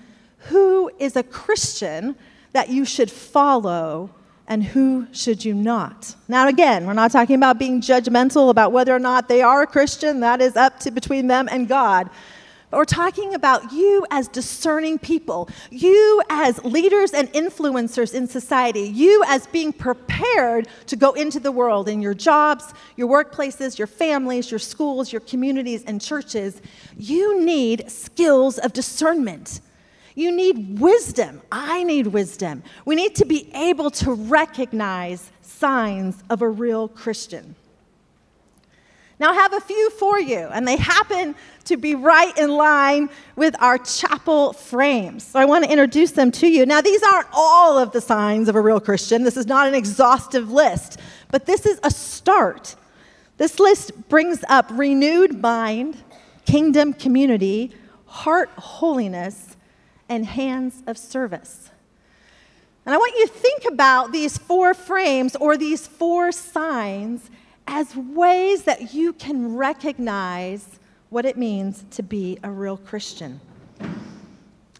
who 0.49 0.91
is 0.99 1.15
a 1.15 1.23
Christian 1.23 2.15
that 2.51 2.69
you 2.69 2.83
should 2.83 3.09
follow 3.09 4.09
and 4.51 4.65
who 4.65 5.07
should 5.13 5.45
you 5.45 5.53
not? 5.53 6.13
Now, 6.27 6.49
again, 6.49 6.85
we're 6.85 6.91
not 6.91 7.11
talking 7.11 7.37
about 7.37 7.57
being 7.57 7.79
judgmental 7.79 8.49
about 8.49 8.73
whether 8.73 8.93
or 8.93 8.99
not 8.99 9.29
they 9.29 9.41
are 9.41 9.61
a 9.61 9.67
Christian. 9.67 10.19
That 10.19 10.41
is 10.41 10.57
up 10.57 10.77
to 10.81 10.91
between 10.91 11.27
them 11.27 11.47
and 11.49 11.69
God. 11.69 12.09
But 12.69 12.77
we're 12.77 12.83
talking 12.83 13.33
about 13.33 13.71
you 13.71 14.05
as 14.11 14.27
discerning 14.27 14.99
people, 14.99 15.47
you 15.69 16.21
as 16.29 16.61
leaders 16.65 17.13
and 17.13 17.31
influencers 17.31 18.13
in 18.13 18.27
society, 18.27 18.81
you 18.81 19.23
as 19.27 19.47
being 19.47 19.71
prepared 19.71 20.67
to 20.87 20.97
go 20.97 21.13
into 21.13 21.39
the 21.39 21.51
world 21.53 21.87
in 21.87 22.01
your 22.01 22.13
jobs, 22.13 22.73
your 22.97 23.07
workplaces, 23.07 23.77
your 23.77 23.87
families, 23.87 24.51
your 24.51 24.59
schools, 24.59 25.13
your 25.13 25.21
communities, 25.21 25.85
and 25.85 26.01
churches. 26.01 26.61
You 26.97 27.39
need 27.39 27.89
skills 27.89 28.57
of 28.57 28.73
discernment. 28.73 29.61
You 30.15 30.31
need 30.31 30.79
wisdom. 30.79 31.41
I 31.51 31.83
need 31.83 32.07
wisdom. 32.07 32.63
We 32.85 32.95
need 32.95 33.15
to 33.15 33.25
be 33.25 33.49
able 33.53 33.91
to 33.91 34.13
recognize 34.13 35.31
signs 35.41 36.21
of 36.29 36.41
a 36.41 36.49
real 36.49 36.87
Christian. 36.87 37.55
Now, 39.19 39.29
I 39.29 39.33
have 39.35 39.53
a 39.53 39.61
few 39.61 39.91
for 39.91 40.19
you, 40.19 40.39
and 40.51 40.67
they 40.67 40.77
happen 40.77 41.35
to 41.65 41.77
be 41.77 41.93
right 41.93 42.35
in 42.39 42.49
line 42.49 43.07
with 43.35 43.55
our 43.61 43.77
chapel 43.77 44.51
frames. 44.51 45.27
So 45.27 45.39
I 45.39 45.45
want 45.45 45.63
to 45.63 45.69
introduce 45.69 46.09
them 46.11 46.31
to 46.31 46.47
you. 46.47 46.65
Now, 46.65 46.81
these 46.81 47.03
aren't 47.03 47.27
all 47.31 47.77
of 47.77 47.91
the 47.91 48.01
signs 48.01 48.49
of 48.49 48.55
a 48.55 48.61
real 48.61 48.79
Christian. 48.79 49.23
This 49.23 49.37
is 49.37 49.45
not 49.45 49.67
an 49.67 49.75
exhaustive 49.75 50.49
list, 50.51 50.99
but 51.29 51.45
this 51.45 51.67
is 51.67 51.79
a 51.83 51.91
start. 51.91 52.75
This 53.37 53.59
list 53.59 54.09
brings 54.09 54.43
up 54.49 54.65
renewed 54.71 55.39
mind, 55.39 55.97
kingdom 56.45 56.91
community, 56.91 57.75
heart 58.07 58.49
holiness, 58.57 59.50
and 60.11 60.25
hands 60.25 60.83
of 60.87 60.97
service. 60.97 61.69
And 62.85 62.93
I 62.93 62.97
want 62.97 63.13
you 63.17 63.27
to 63.27 63.33
think 63.33 63.63
about 63.65 64.11
these 64.11 64.37
four 64.37 64.73
frames 64.73 65.37
or 65.37 65.55
these 65.55 65.87
four 65.87 66.33
signs 66.33 67.29
as 67.65 67.95
ways 67.95 68.63
that 68.63 68.93
you 68.93 69.13
can 69.13 69.55
recognize 69.55 70.79
what 71.11 71.25
it 71.25 71.37
means 71.37 71.85
to 71.91 72.03
be 72.03 72.37
a 72.43 72.51
real 72.51 72.75
Christian. 72.75 73.39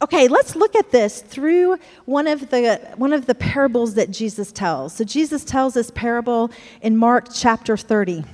Okay, 0.02 0.28
let's 0.28 0.58
look 0.58 0.76
at 0.76 0.92
this 0.92 1.22
through 1.22 1.78
one 2.04 2.28
of 2.28 2.50
the 2.50 2.82
one 2.98 3.14
of 3.14 3.26
the 3.26 3.36
parables 3.36 3.94
that 3.94 4.12
Jesus 4.12 4.52
tells. 4.52 4.94
So 4.94 5.06
Jesus 5.06 5.46
tells 5.46 5.76
this 5.76 5.92
parable 5.92 6.52
in 6.82 6.98
Mark 6.98 7.28
chapter 7.34 7.78
30. 7.78 8.26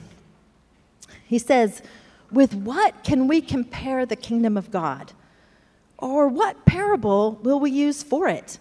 He 1.25 1.37
says, 1.37 1.83
"With 2.31 2.55
what 2.55 3.03
can 3.03 3.27
we 3.27 3.41
compare 3.41 4.03
the 4.05 4.15
kingdom 4.15 4.57
of 4.57 4.71
God?" 4.71 5.13
Or 5.97 6.27
what 6.27 6.65
parable 6.65 7.39
will 7.41 7.59
we 7.59 7.71
use 7.71 8.03
for 8.03 8.27
it? 8.27 8.59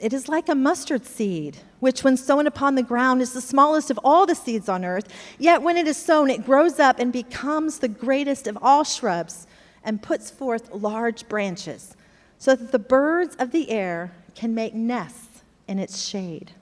It 0.00 0.12
is 0.12 0.28
like 0.28 0.48
a 0.48 0.54
mustard 0.54 1.06
seed, 1.06 1.58
which, 1.80 2.02
when 2.02 2.16
sown 2.16 2.46
upon 2.46 2.74
the 2.74 2.82
ground, 2.82 3.22
is 3.22 3.32
the 3.32 3.40
smallest 3.40 3.90
of 3.90 3.98
all 4.02 4.26
the 4.26 4.34
seeds 4.34 4.68
on 4.68 4.84
earth. 4.84 5.08
Yet, 5.38 5.62
when 5.62 5.76
it 5.76 5.86
is 5.86 5.96
sown, 5.96 6.30
it 6.30 6.44
grows 6.44 6.80
up 6.80 6.98
and 6.98 7.12
becomes 7.12 7.78
the 7.78 7.88
greatest 7.88 8.46
of 8.46 8.58
all 8.60 8.84
shrubs 8.84 9.46
and 9.84 10.02
puts 10.02 10.30
forth 10.30 10.72
large 10.72 11.28
branches, 11.28 11.96
so 12.38 12.56
that 12.56 12.72
the 12.72 12.78
birds 12.78 13.36
of 13.36 13.52
the 13.52 13.70
air 13.70 14.12
can 14.34 14.54
make 14.54 14.74
nests 14.74 15.42
in 15.68 15.78
its 15.78 16.02
shade. 16.02 16.52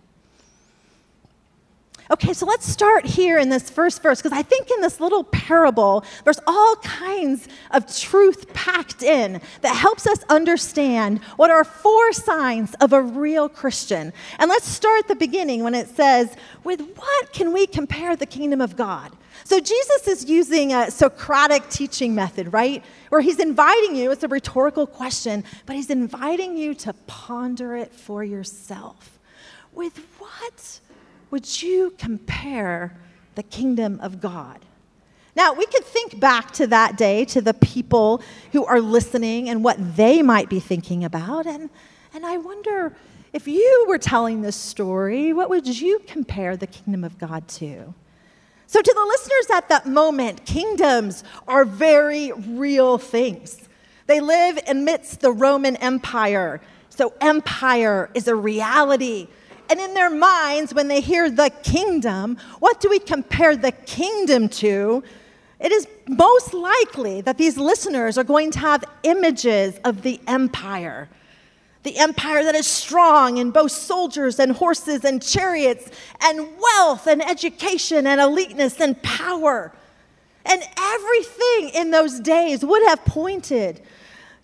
Okay, 2.12 2.35
so 2.35 2.45
let's 2.45 2.69
start 2.69 3.07
here 3.07 3.38
in 3.38 3.49
this 3.49 3.71
first 3.71 4.02
verse 4.02 4.21
because 4.21 4.37
I 4.38 4.42
think 4.42 4.71
in 4.71 4.83
this 4.83 5.00
little 5.00 5.25
parable, 5.25 6.04
there's 6.25 6.40
all 6.47 6.76
kinds 6.76 7.49
of 7.71 7.90
truth 7.90 8.52
packed 8.52 9.02
in 9.02 9.40
that 9.62 9.75
helps 9.75 10.07
us 10.07 10.23
understand 10.28 11.25
what 11.37 11.50
are 11.50 11.64
four 11.64 12.12
signs 12.12 12.75
of 12.83 12.92
a 12.92 13.00
real 13.00 13.49
Christian. 13.49 14.12
And 14.38 14.50
let's 14.50 14.69
start 14.69 15.04
at 15.04 15.09
the 15.09 15.14
beginning 15.14 15.64
when 15.64 15.75
it 15.75 15.88
says, 15.88 16.37
With 16.64 16.83
what 16.83 17.33
can 17.33 17.50
we 17.50 17.66
compare 17.66 18.14
the 18.14 18.26
kingdom 18.26 18.61
of 18.61 18.76
God? 18.76 19.11
So 19.45 19.59
Jesus 19.59 20.07
is 20.07 20.28
using 20.28 20.75
a 20.75 20.90
Socratic 20.90 21.66
teaching 21.71 22.14
method, 22.14 22.52
right? 22.52 22.85
Where 23.09 23.23
he's 23.23 23.40
inviting 23.40 23.97
you, 23.97 24.11
it's 24.11 24.23
a 24.23 24.28
rhetorical 24.28 24.87
question, 24.87 25.45
but 25.64 25.76
he's 25.76 25.88
inviting 25.88 26.59
you 26.59 26.75
to 26.75 26.92
ponder 27.07 27.75
it 27.75 27.90
for 27.90 28.23
yourself. 28.23 29.19
With 29.73 29.97
what? 30.19 30.81
Would 31.32 31.62
you 31.62 31.94
compare 31.96 32.94
the 33.34 33.42
kingdom 33.42 33.98
of 34.00 34.20
God? 34.20 34.60
Now, 35.34 35.54
we 35.54 35.64
could 35.64 35.82
think 35.82 36.20
back 36.20 36.50
to 36.52 36.66
that 36.66 36.98
day, 36.98 37.24
to 37.24 37.40
the 37.40 37.54
people 37.54 38.20
who 38.52 38.66
are 38.66 38.82
listening 38.82 39.48
and 39.48 39.64
what 39.64 39.96
they 39.96 40.20
might 40.20 40.50
be 40.50 40.60
thinking 40.60 41.04
about. 41.04 41.46
And, 41.46 41.70
and 42.12 42.26
I 42.26 42.36
wonder 42.36 42.94
if 43.32 43.48
you 43.48 43.86
were 43.88 43.96
telling 43.96 44.42
this 44.42 44.56
story, 44.56 45.32
what 45.32 45.48
would 45.48 45.66
you 45.66 46.00
compare 46.06 46.54
the 46.54 46.66
kingdom 46.66 47.02
of 47.02 47.18
God 47.18 47.48
to? 47.48 47.94
So, 48.66 48.82
to 48.82 48.94
the 48.94 49.06
listeners 49.06 49.56
at 49.56 49.68
that 49.70 49.86
moment, 49.86 50.44
kingdoms 50.44 51.24
are 51.48 51.64
very 51.64 52.32
real 52.32 52.98
things. 52.98 53.68
They 54.06 54.20
live 54.20 54.58
amidst 54.68 55.20
the 55.20 55.32
Roman 55.32 55.76
Empire. 55.76 56.60
So, 56.90 57.14
empire 57.22 58.10
is 58.12 58.28
a 58.28 58.34
reality 58.34 59.28
and 59.73 59.81
in 59.81 59.95
their 59.95 60.11
minds, 60.11 60.75
when 60.75 60.88
they 60.88 61.00
hear 61.00 61.31
the 61.31 61.50
kingdom, 61.62 62.37
what 62.59 62.79
do 62.79 62.91
we 62.91 62.99
compare 62.99 63.57
the 63.57 63.73
kingdom 63.73 64.50
to? 64.50 65.02
It 65.59 65.73
is 65.73 65.88
most 66.07 66.52
likely 66.52 67.23
that 67.23 67.38
these 67.38 67.57
listeners 67.57 68.19
are 68.19 68.25
going 68.25 68.50
to 68.50 68.59
have 68.59 68.85
images 69.02 69.81
of 69.83 70.02
the 70.02 70.21
empire. 70.26 71.09
The 71.85 71.97
empire 71.97 72.45
that 72.45 72.55
is 72.55 72.67
strong 72.67 73.38
in 73.38 73.50
both 73.50 73.73
soldiers 73.73 74.38
and 74.38 74.52
horses 74.52 75.07
and 75.07 75.23
chariots 75.23 75.91
and 76.21 76.49
wealth 76.61 77.07
and 77.07 77.23
education 77.23 78.07
and 78.07 78.21
eliteness 78.21 78.79
and 78.79 79.02
power. 79.02 79.73
And 80.45 80.62
everything 80.79 81.71
in 81.71 81.93
those 81.93 82.21
days 82.21 82.62
would 82.62 82.87
have 82.88 83.02
pointed 83.07 83.81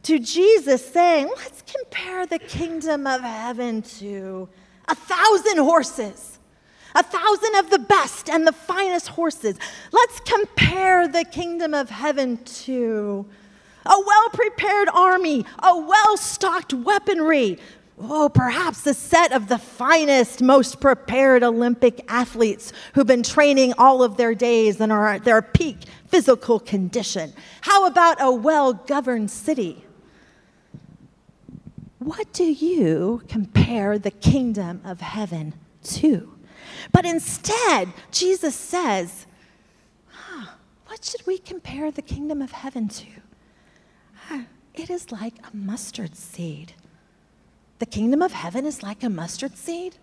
to 0.04 0.18
Jesus 0.18 0.90
saying, 0.90 1.30
Let's 1.36 1.62
compare 1.70 2.24
the 2.24 2.38
kingdom 2.38 3.06
of 3.06 3.20
heaven 3.20 3.82
to 3.82 4.48
a 4.88 4.94
thousand 4.94 5.58
horses, 5.58 6.38
a 6.94 7.02
thousand 7.02 7.54
of 7.56 7.70
the 7.70 7.78
best 7.78 8.28
and 8.28 8.46
the 8.46 8.52
finest 8.52 9.08
horses. 9.08 9.58
Let's 9.92 10.20
compare 10.20 11.06
the 11.06 11.24
kingdom 11.24 11.74
of 11.74 11.90
heaven 11.90 12.38
to 12.44 13.26
a 13.86 14.00
well 14.06 14.28
prepared 14.30 14.88
army, 14.88 15.44
a 15.62 15.78
well 15.78 16.16
stocked 16.16 16.74
weaponry. 16.74 17.58
Oh, 18.00 18.28
perhaps 18.28 18.86
a 18.86 18.94
set 18.94 19.32
of 19.32 19.48
the 19.48 19.58
finest, 19.58 20.40
most 20.40 20.80
prepared 20.80 21.42
Olympic 21.42 22.04
athletes 22.08 22.72
who've 22.94 23.06
been 23.06 23.24
training 23.24 23.74
all 23.76 24.04
of 24.04 24.16
their 24.16 24.36
days 24.36 24.80
and 24.80 24.92
are 24.92 25.08
at 25.08 25.24
their 25.24 25.42
peak 25.42 25.78
physical 26.06 26.60
condition. 26.60 27.32
How 27.60 27.86
about 27.86 28.18
a 28.20 28.30
well 28.30 28.72
governed 28.72 29.30
city? 29.30 29.84
What 31.98 32.32
do 32.32 32.44
you 32.44 33.22
compare 33.28 33.98
the 33.98 34.10
kingdom 34.10 34.80
of 34.84 35.00
heaven 35.00 35.54
to? 35.84 36.34
But 36.92 37.04
instead, 37.04 37.92
Jesus 38.10 38.54
says, 38.54 39.26
What 40.86 41.04
should 41.04 41.26
we 41.26 41.38
compare 41.38 41.90
the 41.90 42.02
kingdom 42.02 42.40
of 42.40 42.52
heaven 42.52 42.88
to? 42.88 43.06
It 44.74 44.90
is 44.90 45.10
like 45.10 45.34
a 45.42 45.56
mustard 45.56 46.14
seed. 46.14 46.74
The 47.80 47.86
kingdom 47.86 48.22
of 48.22 48.32
heaven 48.32 48.64
is 48.64 48.82
like 48.82 49.02
a 49.02 49.10
mustard 49.10 49.56
seed. 49.56 49.96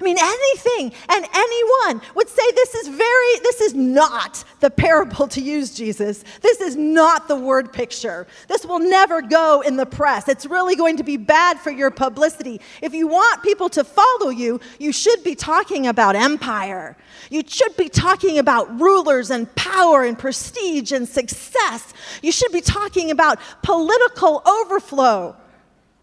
I 0.00 0.02
mean, 0.02 0.16
anything 0.18 0.92
and 1.08 1.26
anyone 1.32 2.00
would 2.14 2.28
say 2.28 2.42
this 2.52 2.74
is 2.74 2.88
very, 2.88 3.38
this 3.42 3.60
is 3.60 3.74
not 3.74 4.42
the 4.60 4.70
parable 4.70 5.28
to 5.28 5.40
use, 5.40 5.74
Jesus. 5.74 6.24
This 6.40 6.60
is 6.60 6.74
not 6.74 7.28
the 7.28 7.36
word 7.36 7.72
picture. 7.72 8.26
This 8.48 8.66
will 8.66 8.80
never 8.80 9.22
go 9.22 9.60
in 9.60 9.76
the 9.76 9.86
press. 9.86 10.28
It's 10.28 10.46
really 10.46 10.74
going 10.74 10.96
to 10.96 11.04
be 11.04 11.16
bad 11.16 11.60
for 11.60 11.70
your 11.70 11.90
publicity. 11.90 12.60
If 12.82 12.92
you 12.92 13.06
want 13.06 13.42
people 13.42 13.68
to 13.70 13.84
follow 13.84 14.30
you, 14.30 14.60
you 14.80 14.92
should 14.92 15.22
be 15.22 15.34
talking 15.34 15.86
about 15.86 16.16
empire. 16.16 16.96
You 17.30 17.42
should 17.46 17.76
be 17.76 17.88
talking 17.88 18.38
about 18.38 18.80
rulers 18.80 19.30
and 19.30 19.52
power 19.54 20.02
and 20.02 20.18
prestige 20.18 20.92
and 20.92 21.08
success. 21.08 21.92
You 22.22 22.32
should 22.32 22.52
be 22.52 22.60
talking 22.60 23.10
about 23.10 23.38
political 23.62 24.42
overflow 24.46 25.36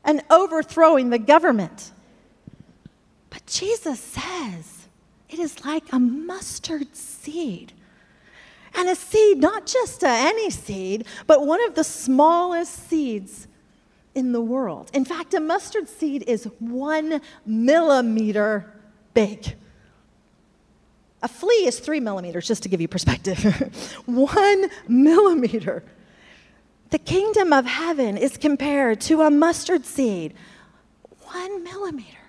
and 0.04 0.22
overthrowing 0.30 1.10
the 1.10 1.20
government. 1.20 1.92
But 3.32 3.48
Jesus 3.48 4.00
says 4.00 4.88
it 5.28 5.40
is 5.40 5.66
like 5.66 5.92
a 5.92 5.98
mustard 5.98 6.96
seed. 6.96 7.74
And 8.76 8.88
a 8.88 8.96
seed, 8.96 9.40
not 9.40 9.66
just 9.66 10.04
any 10.04 10.50
seed, 10.50 11.06
but 11.26 11.46
one 11.46 11.66
of 11.68 11.74
the 11.74 11.84
smallest 11.84 12.90
seeds 12.90 13.48
in 14.14 14.34
the 14.34 14.42
world. 14.42 14.92
In 14.94 15.06
fact, 15.06 15.34
a 15.34 15.40
mustard 15.40 15.90
seed 15.90 16.24
is 16.28 16.46
one 16.60 17.22
millimeter 17.46 18.72
big. 19.14 19.56
A 21.24 21.28
flea 21.28 21.68
is 21.68 21.80
three 21.80 22.00
millimeters, 22.00 22.48
just 22.48 22.64
to 22.64 22.70
give 22.70 22.82
you 22.82 22.88
perspective. 22.88 23.40
one 24.06 24.70
millimeter. 24.88 25.84
The 26.90 27.00
kingdom 27.00 27.54
of 27.54 27.66
heaven 27.66 28.18
is 28.18 28.38
compared 28.38 29.00
to 29.02 29.22
a 29.22 29.32
mustard 29.32 29.86
seed, 29.86 30.34
one 31.24 31.64
millimeter. 31.64 32.21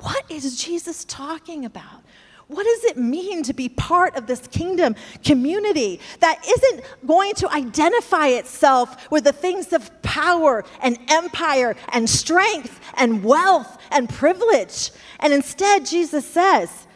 What 0.00 0.24
is 0.30 0.62
Jesus 0.62 1.04
talking 1.04 1.64
about? 1.64 2.02
What 2.46 2.64
does 2.64 2.84
it 2.90 2.96
mean 2.96 3.44
to 3.44 3.52
be 3.52 3.68
part 3.68 4.16
of 4.16 4.26
this 4.26 4.44
kingdom 4.48 4.96
community 5.22 6.00
that 6.18 6.44
isn't 6.44 6.84
going 7.06 7.34
to 7.34 7.48
identify 7.48 8.26
itself 8.26 9.08
with 9.08 9.22
the 9.22 9.32
things 9.32 9.72
of 9.72 10.02
power 10.02 10.64
and 10.82 10.98
empire 11.08 11.76
and 11.90 12.10
strength 12.10 12.80
and 12.94 13.22
wealth 13.22 13.78
and 13.92 14.08
privilege? 14.08 14.90
And 15.20 15.32
instead, 15.32 15.86
Jesus 15.86 16.26
says, 16.26 16.88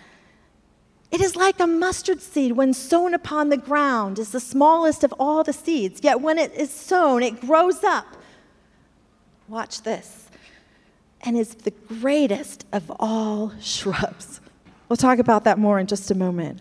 it 1.13 1.21
is 1.21 1.37
like 1.37 1.61
a 1.61 1.69
mustard 1.69 2.21
seed 2.21 2.53
when 2.53 2.75
sown 2.75 3.15
upon 3.15 3.49
the 3.49 3.57
ground 3.57 4.19
is 4.19 4.33
the 4.33 4.41
smallest 4.41 5.05
of 5.05 5.15
all 5.21 5.45
the 5.45 5.53
seeds, 5.53 6.01
yet 6.03 6.21
when 6.21 6.39
it 6.39 6.53
is 6.55 6.71
sown, 6.71 7.23
it 7.23 7.41
grows 7.41 7.85
up. 7.85 8.17
Watch 9.47 9.83
this 9.83 10.24
and 11.25 11.37
is 11.37 11.55
the 11.55 11.71
greatest 11.71 12.67
of 12.73 12.93
all 13.01 13.53
shrubs. 13.61 14.41
We'll 14.89 14.97
talk 14.97 15.19
about 15.19 15.45
that 15.45 15.59
more 15.59 15.81
in 15.81 15.87
just 15.87 16.11
a 16.11 16.15
moment. 16.15 16.61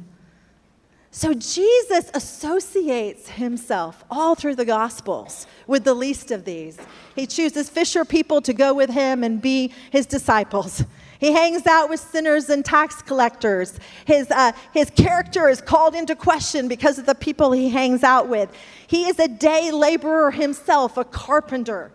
So 1.11 1.33
Jesus 1.35 2.09
associates 2.15 3.29
himself 3.29 4.03
all 4.09 4.33
through 4.33 4.55
the 4.55 4.65
Gospels 4.65 5.45
with 5.67 5.83
the 5.83 5.93
least 5.93 6.31
of 6.31 6.43
these. 6.43 6.79
He 7.15 7.27
chooses 7.27 7.69
fisher 7.69 8.03
people 8.03 8.41
to 8.41 8.51
go 8.51 8.73
with 8.73 8.89
him 8.89 9.23
and 9.23 9.39
be 9.39 9.71
his 9.91 10.07
disciples. 10.07 10.83
He 11.19 11.31
hangs 11.31 11.67
out 11.67 11.87
with 11.87 11.99
sinners 11.99 12.49
and 12.49 12.65
tax 12.65 13.03
collectors. 13.03 13.79
His, 14.05 14.31
uh, 14.31 14.53
his 14.73 14.89
character 14.89 15.49
is 15.49 15.61
called 15.61 15.93
into 15.93 16.15
question 16.15 16.67
because 16.67 16.97
of 16.97 17.05
the 17.05 17.13
people 17.13 17.51
he 17.51 17.69
hangs 17.69 18.03
out 18.03 18.27
with. 18.27 18.51
He 18.87 19.05
is 19.05 19.19
a 19.19 19.27
day 19.27 19.71
laborer 19.71 20.31
himself, 20.31 20.97
a 20.97 21.05
carpenter. 21.05 21.91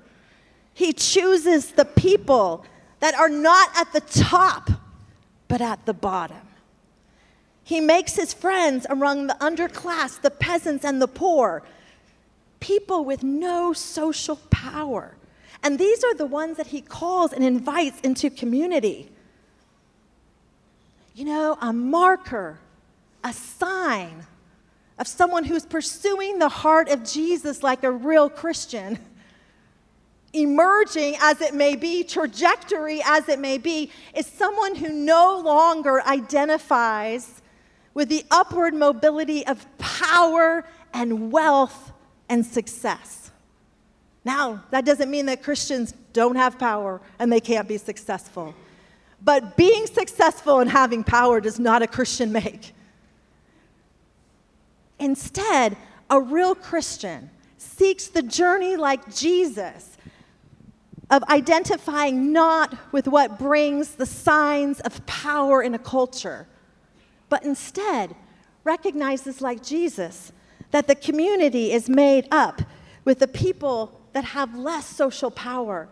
He 0.78 0.92
chooses 0.92 1.72
the 1.72 1.84
people 1.84 2.64
that 3.00 3.12
are 3.16 3.28
not 3.28 3.68
at 3.76 3.92
the 3.92 4.00
top, 4.00 4.70
but 5.48 5.60
at 5.60 5.84
the 5.86 5.92
bottom. 5.92 6.46
He 7.64 7.80
makes 7.80 8.14
his 8.14 8.32
friends 8.32 8.86
among 8.88 9.26
the 9.26 9.36
underclass, 9.40 10.22
the 10.22 10.30
peasants, 10.30 10.84
and 10.84 11.02
the 11.02 11.08
poor, 11.08 11.64
people 12.60 13.04
with 13.04 13.24
no 13.24 13.72
social 13.72 14.36
power. 14.50 15.16
And 15.64 15.80
these 15.80 16.04
are 16.04 16.14
the 16.14 16.26
ones 16.26 16.58
that 16.58 16.68
he 16.68 16.80
calls 16.80 17.32
and 17.32 17.42
invites 17.42 18.00
into 18.02 18.30
community. 18.30 19.10
You 21.12 21.24
know, 21.24 21.58
a 21.60 21.72
marker, 21.72 22.60
a 23.24 23.32
sign 23.32 24.24
of 24.96 25.08
someone 25.08 25.42
who's 25.42 25.66
pursuing 25.66 26.38
the 26.38 26.48
heart 26.48 26.88
of 26.88 27.02
Jesus 27.02 27.64
like 27.64 27.82
a 27.82 27.90
real 27.90 28.30
Christian 28.30 29.00
emerging 30.32 31.16
as 31.20 31.40
it 31.40 31.54
may 31.54 31.76
be, 31.76 32.04
trajectory 32.04 33.00
as 33.04 33.28
it 33.28 33.38
may 33.38 33.58
be, 33.58 33.90
is 34.14 34.26
someone 34.26 34.74
who 34.74 34.92
no 34.92 35.38
longer 35.38 36.02
identifies 36.06 37.42
with 37.94 38.08
the 38.08 38.24
upward 38.30 38.74
mobility 38.74 39.46
of 39.46 39.66
power 39.78 40.64
and 40.92 41.32
wealth 41.32 41.92
and 42.28 42.44
success. 42.44 43.30
Now, 44.24 44.62
that 44.70 44.84
doesn't 44.84 45.10
mean 45.10 45.26
that 45.26 45.42
Christians 45.42 45.94
don't 46.12 46.36
have 46.36 46.58
power 46.58 47.00
and 47.18 47.32
they 47.32 47.40
can't 47.40 47.66
be 47.66 47.78
successful. 47.78 48.54
But 49.22 49.56
being 49.56 49.86
successful 49.86 50.60
and 50.60 50.70
having 50.70 51.02
power 51.02 51.40
does 51.40 51.58
not 51.58 51.82
a 51.82 51.86
Christian 51.86 52.30
make. 52.30 52.72
Instead, 54.98 55.76
a 56.10 56.20
real 56.20 56.54
Christian 56.54 57.30
seeks 57.56 58.08
the 58.08 58.22
journey 58.22 58.76
like 58.76 59.14
Jesus 59.14 59.87
of 61.10 61.22
identifying 61.24 62.32
not 62.32 62.76
with 62.92 63.08
what 63.08 63.38
brings 63.38 63.92
the 63.92 64.06
signs 64.06 64.80
of 64.80 65.04
power 65.06 65.62
in 65.62 65.74
a 65.74 65.78
culture, 65.78 66.46
but 67.28 67.44
instead 67.44 68.14
recognizes, 68.64 69.40
like 69.40 69.62
Jesus, 69.62 70.32
that 70.70 70.86
the 70.86 70.94
community 70.94 71.72
is 71.72 71.88
made 71.88 72.28
up 72.30 72.60
with 73.04 73.18
the 73.18 73.28
people 73.28 73.98
that 74.12 74.24
have 74.24 74.54
less 74.56 74.84
social 74.84 75.30
power. 75.30 75.88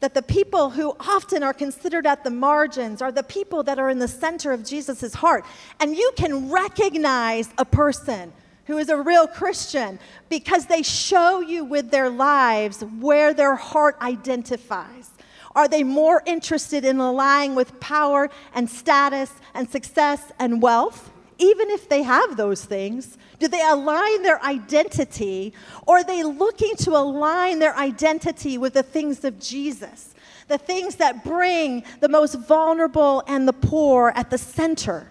That 0.00 0.14
the 0.14 0.22
people 0.22 0.70
who 0.70 0.96
often 0.98 1.42
are 1.42 1.52
considered 1.52 2.06
at 2.06 2.24
the 2.24 2.30
margins 2.30 3.02
are 3.02 3.12
the 3.12 3.22
people 3.22 3.62
that 3.64 3.78
are 3.78 3.90
in 3.90 3.98
the 3.98 4.08
center 4.08 4.52
of 4.52 4.64
Jesus' 4.64 5.12
heart. 5.12 5.44
And 5.78 5.94
you 5.94 6.12
can 6.16 6.50
recognize 6.50 7.50
a 7.58 7.66
person 7.66 8.32
who 8.70 8.78
is 8.78 8.88
a 8.88 8.96
real 8.96 9.26
Christian 9.26 9.98
because 10.28 10.66
they 10.66 10.82
show 10.82 11.40
you 11.40 11.64
with 11.64 11.90
their 11.90 12.08
lives 12.08 12.82
where 13.00 13.34
their 13.34 13.56
heart 13.56 13.96
identifies. 14.00 15.10
Are 15.56 15.66
they 15.66 15.82
more 15.82 16.22
interested 16.24 16.84
in 16.84 17.00
aligning 17.00 17.56
with 17.56 17.80
power 17.80 18.30
and 18.54 18.70
status 18.70 19.32
and 19.54 19.68
success 19.68 20.30
and 20.38 20.62
wealth? 20.62 21.10
Even 21.38 21.68
if 21.70 21.88
they 21.88 22.04
have 22.04 22.36
those 22.36 22.64
things, 22.64 23.18
do 23.40 23.48
they 23.48 23.66
align 23.66 24.22
their 24.22 24.40
identity 24.44 25.52
or 25.88 25.98
are 25.98 26.04
they 26.04 26.22
looking 26.22 26.76
to 26.76 26.90
align 26.90 27.58
their 27.58 27.76
identity 27.76 28.56
with 28.56 28.74
the 28.74 28.84
things 28.84 29.24
of 29.24 29.40
Jesus? 29.40 30.14
The 30.46 30.58
things 30.58 30.94
that 30.96 31.24
bring 31.24 31.82
the 31.98 32.08
most 32.08 32.36
vulnerable 32.36 33.24
and 33.26 33.48
the 33.48 33.52
poor 33.52 34.12
at 34.14 34.30
the 34.30 34.38
center. 34.38 35.09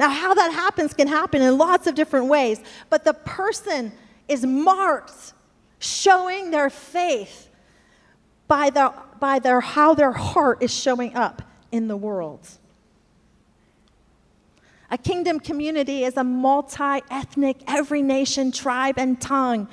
Now, 0.00 0.08
how 0.08 0.32
that 0.32 0.50
happens 0.50 0.94
can 0.94 1.08
happen 1.08 1.42
in 1.42 1.58
lots 1.58 1.86
of 1.86 1.94
different 1.94 2.28
ways, 2.28 2.58
but 2.88 3.04
the 3.04 3.12
person 3.12 3.92
is 4.28 4.46
marked 4.46 5.34
showing 5.78 6.50
their 6.50 6.70
faith 6.70 7.50
by, 8.48 8.70
their, 8.70 8.94
by 9.20 9.40
their, 9.40 9.60
how 9.60 9.92
their 9.92 10.12
heart 10.12 10.62
is 10.62 10.72
showing 10.72 11.14
up 11.14 11.42
in 11.70 11.86
the 11.86 11.98
world. 11.98 12.48
A 14.90 14.96
kingdom 14.96 15.38
community 15.38 16.04
is 16.04 16.16
a 16.16 16.24
multi 16.24 17.02
ethnic, 17.10 17.58
every 17.66 18.00
nation, 18.00 18.52
tribe, 18.52 18.94
and 18.96 19.20
tongue 19.20 19.68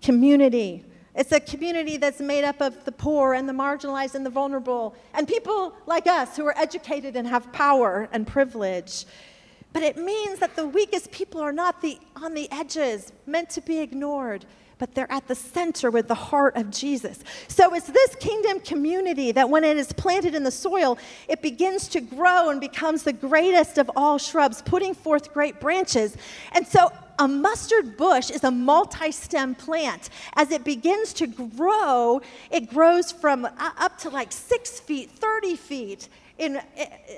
community 0.00 0.86
It's 1.18 1.32
a 1.32 1.40
community 1.40 1.96
that's 1.96 2.20
made 2.20 2.44
up 2.44 2.60
of 2.60 2.84
the 2.84 2.92
poor 2.92 3.34
and 3.34 3.48
the 3.48 3.52
marginalized 3.52 4.14
and 4.14 4.24
the 4.24 4.30
vulnerable, 4.30 4.94
and 5.14 5.26
people 5.26 5.74
like 5.86 6.06
us 6.06 6.36
who 6.36 6.46
are 6.46 6.56
educated 6.56 7.16
and 7.16 7.26
have 7.26 7.52
power 7.52 8.08
and 8.12 8.24
privilege. 8.24 9.04
But 9.72 9.82
it 9.82 9.96
means 9.96 10.38
that 10.38 10.54
the 10.54 10.68
weakest 10.68 11.10
people 11.10 11.40
are 11.40 11.50
not 11.50 11.82
the, 11.82 11.98
on 12.14 12.34
the 12.34 12.48
edges, 12.52 13.12
meant 13.26 13.50
to 13.50 13.60
be 13.60 13.80
ignored, 13.80 14.46
but 14.78 14.94
they're 14.94 15.10
at 15.10 15.26
the 15.26 15.34
center 15.34 15.90
with 15.90 16.06
the 16.06 16.14
heart 16.14 16.54
of 16.54 16.70
Jesus. 16.70 17.24
So 17.48 17.74
it's 17.74 17.88
this 17.88 18.14
kingdom 18.14 18.60
community 18.60 19.32
that 19.32 19.50
when 19.50 19.64
it 19.64 19.76
is 19.76 19.92
planted 19.92 20.36
in 20.36 20.44
the 20.44 20.52
soil, 20.52 20.98
it 21.28 21.42
begins 21.42 21.88
to 21.88 22.00
grow 22.00 22.50
and 22.50 22.60
becomes 22.60 23.02
the 23.02 23.12
greatest 23.12 23.76
of 23.76 23.90
all 23.96 24.18
shrubs, 24.18 24.62
putting 24.62 24.94
forth 24.94 25.34
great 25.34 25.58
branches. 25.58 26.16
And 26.52 26.64
so 26.64 26.92
a 27.18 27.28
mustard 27.28 27.96
bush 27.96 28.30
is 28.30 28.44
a 28.44 28.50
multi 28.50 29.10
stem 29.12 29.54
plant. 29.54 30.10
As 30.34 30.50
it 30.50 30.64
begins 30.64 31.12
to 31.14 31.26
grow, 31.26 32.20
it 32.50 32.70
grows 32.70 33.12
from 33.12 33.44
uh, 33.44 33.50
up 33.78 33.98
to 33.98 34.10
like 34.10 34.32
six 34.32 34.80
feet, 34.80 35.10
30 35.10 35.56
feet 35.56 36.08
in, 36.38 36.60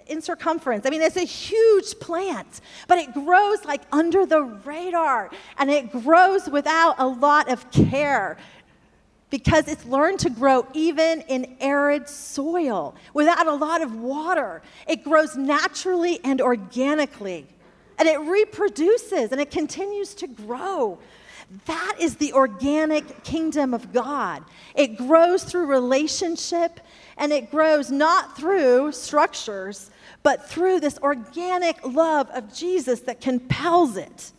in 0.07 0.23
circumference. 0.23 0.87
I 0.87 0.91
mean, 0.91 1.03
it's 1.03 1.17
a 1.17 1.25
huge 1.25 1.99
plant, 2.01 2.61
but 2.89 2.99
it 2.99 3.13
grows 3.13 3.65
like 3.65 3.83
under 3.93 4.25
the 4.25 4.43
radar 4.43 5.31
and 5.59 5.71
it 5.71 5.93
grows 5.93 6.49
without 6.49 6.97
a 6.99 7.07
lot 7.07 7.51
of 7.51 7.71
care 7.71 8.39
because 9.29 9.69
it's 9.69 9.85
learned 9.85 10.19
to 10.21 10.31
grow 10.31 10.67
even 10.73 11.21
in 11.23 11.57
arid 11.61 12.09
soil 12.09 12.97
without 13.15 13.47
a 13.47 13.55
lot 13.55 13.81
of 13.81 13.95
water. 13.95 14.63
It 14.89 15.05
grows 15.05 15.37
naturally 15.37 16.19
and 16.25 16.41
organically 16.41 17.47
and 18.01 18.09
it 18.09 18.19
reproduces 18.21 19.31
and 19.31 19.41
it 19.41 19.51
continues 19.51 20.15
to 20.15 20.27
grow. 20.27 20.99
That 21.67 21.97
is 22.01 22.17
the 22.17 22.33
organic 22.33 23.23
kingdom 23.25 23.75
of 23.75 23.93
God. 23.93 24.43
It 24.75 24.97
grows 24.97 25.45
through 25.45 25.67
relationship 25.67 26.81
and 27.19 27.31
it 27.31 27.51
grows 27.51 27.91
not 27.91 28.39
through 28.39 28.93
structures, 28.93 29.91
but 30.23 30.49
through 30.49 30.81
this 30.81 30.99
organic 31.03 31.85
love 31.85 32.31
of 32.31 32.55
Jesus 32.55 33.01
that 33.01 33.21
compels 33.21 33.99
it. 33.99 34.33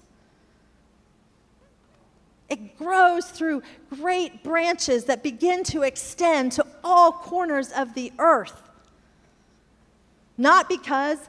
It 2.49 2.79
grows 2.79 3.25
through 3.27 3.61
great 3.91 4.43
branches 4.43 5.05
that 5.05 5.21
begin 5.21 5.63
to 5.65 5.83
extend 5.83 6.53
to 6.53 6.65
all 6.83 7.11
corners 7.11 7.71
of 7.71 7.93
the 7.93 8.11
earth. 8.17 8.59
Not 10.35 10.67
because 10.67 11.19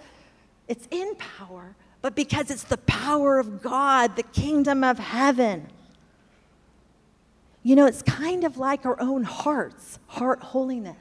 it's 0.66 0.88
in 0.90 1.14
power, 1.16 1.76
but 2.02 2.16
because 2.16 2.50
it's 2.50 2.64
the 2.64 2.78
power 2.78 3.38
of 3.38 3.62
God, 3.62 4.16
the 4.16 4.24
kingdom 4.24 4.82
of 4.82 4.98
heaven. 4.98 5.68
You 7.62 7.76
know, 7.76 7.86
it's 7.86 8.02
kind 8.02 8.42
of 8.42 8.58
like 8.58 8.84
our 8.84 9.00
own 9.00 9.22
hearts, 9.22 10.00
heart 10.08 10.42
holiness. 10.42 10.96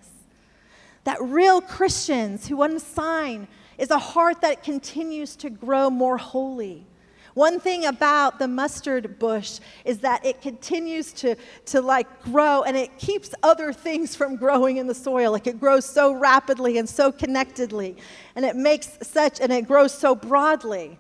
That 1.04 1.20
real 1.20 1.60
Christians 1.60 2.48
who 2.48 2.58
want 2.58 2.74
a 2.74 2.80
sign 2.80 3.48
is 3.80 3.90
a 3.90 3.98
heart 3.98 4.42
that 4.42 4.64
continues 4.64 5.36
to 5.38 5.50
grow 5.50 5.90
more 5.90 6.20
holy. 6.20 6.86
One 7.34 7.60
thing 7.60 7.86
about 7.86 8.40
the 8.40 8.48
mustard 8.48 9.18
bush 9.18 9.60
is 9.86 10.00
that 10.00 10.26
it 10.26 10.42
continues 10.42 11.14
to, 11.14 11.36
to 11.68 11.82
like 11.82 12.24
grow 12.24 12.64
and 12.64 12.76
it 12.76 12.98
keeps 12.98 13.34
other 13.42 13.72
things 13.72 14.16
from 14.16 14.36
growing 14.36 14.78
in 14.78 14.88
the 14.88 14.94
soil. 14.94 15.32
Like 15.32 15.48
it 15.48 15.60
grows 15.60 15.86
so 15.86 16.12
rapidly 16.12 16.78
and 16.78 16.90
so 16.90 17.12
connectedly, 17.12 17.96
and 18.36 18.44
it 18.44 18.56
makes 18.56 18.98
such, 19.02 19.40
and 19.40 19.52
it 19.52 19.68
grows 19.68 19.94
so 19.94 20.16
broadly. 20.16 21.00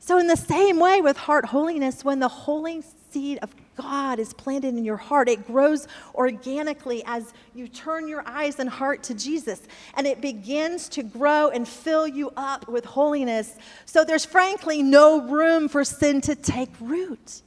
So, 0.00 0.18
in 0.18 0.26
the 0.26 0.36
same 0.36 0.78
way 0.78 1.00
with 1.00 1.16
heart 1.16 1.46
holiness, 1.46 2.04
when 2.04 2.18
the 2.18 2.28
holy 2.28 2.82
seed 3.10 3.38
of 3.40 3.50
God 3.76 4.18
is 4.18 4.32
planted 4.32 4.76
in 4.76 4.84
your 4.84 4.96
heart. 4.96 5.28
It 5.28 5.46
grows 5.46 5.86
organically 6.14 7.02
as 7.06 7.32
you 7.54 7.68
turn 7.68 8.08
your 8.08 8.22
eyes 8.26 8.58
and 8.58 8.68
heart 8.68 9.02
to 9.04 9.14
Jesus, 9.14 9.60
and 9.94 10.06
it 10.06 10.20
begins 10.20 10.88
to 10.90 11.02
grow 11.02 11.48
and 11.48 11.66
fill 11.66 12.06
you 12.06 12.32
up 12.36 12.68
with 12.68 12.84
holiness. 12.84 13.56
So 13.86 14.04
there's 14.04 14.24
frankly 14.24 14.82
no 14.82 15.22
room 15.28 15.68
for 15.68 15.84
sin 15.84 16.20
to 16.22 16.34
take 16.34 16.70
root. 16.80 17.42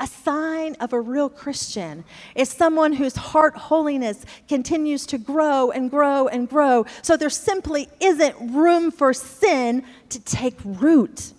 A 0.00 0.06
sign 0.06 0.76
of 0.78 0.92
a 0.92 1.00
real 1.00 1.28
Christian 1.28 2.04
is 2.36 2.48
someone 2.48 2.92
whose 2.92 3.16
heart 3.16 3.56
holiness 3.56 4.24
continues 4.46 5.06
to 5.06 5.18
grow 5.18 5.72
and 5.72 5.90
grow 5.90 6.28
and 6.28 6.48
grow. 6.48 6.86
So 7.02 7.16
there 7.16 7.30
simply 7.30 7.88
isn't 8.00 8.54
room 8.54 8.92
for 8.92 9.12
sin 9.12 9.84
to 10.10 10.20
take 10.20 10.54
root. 10.64 11.32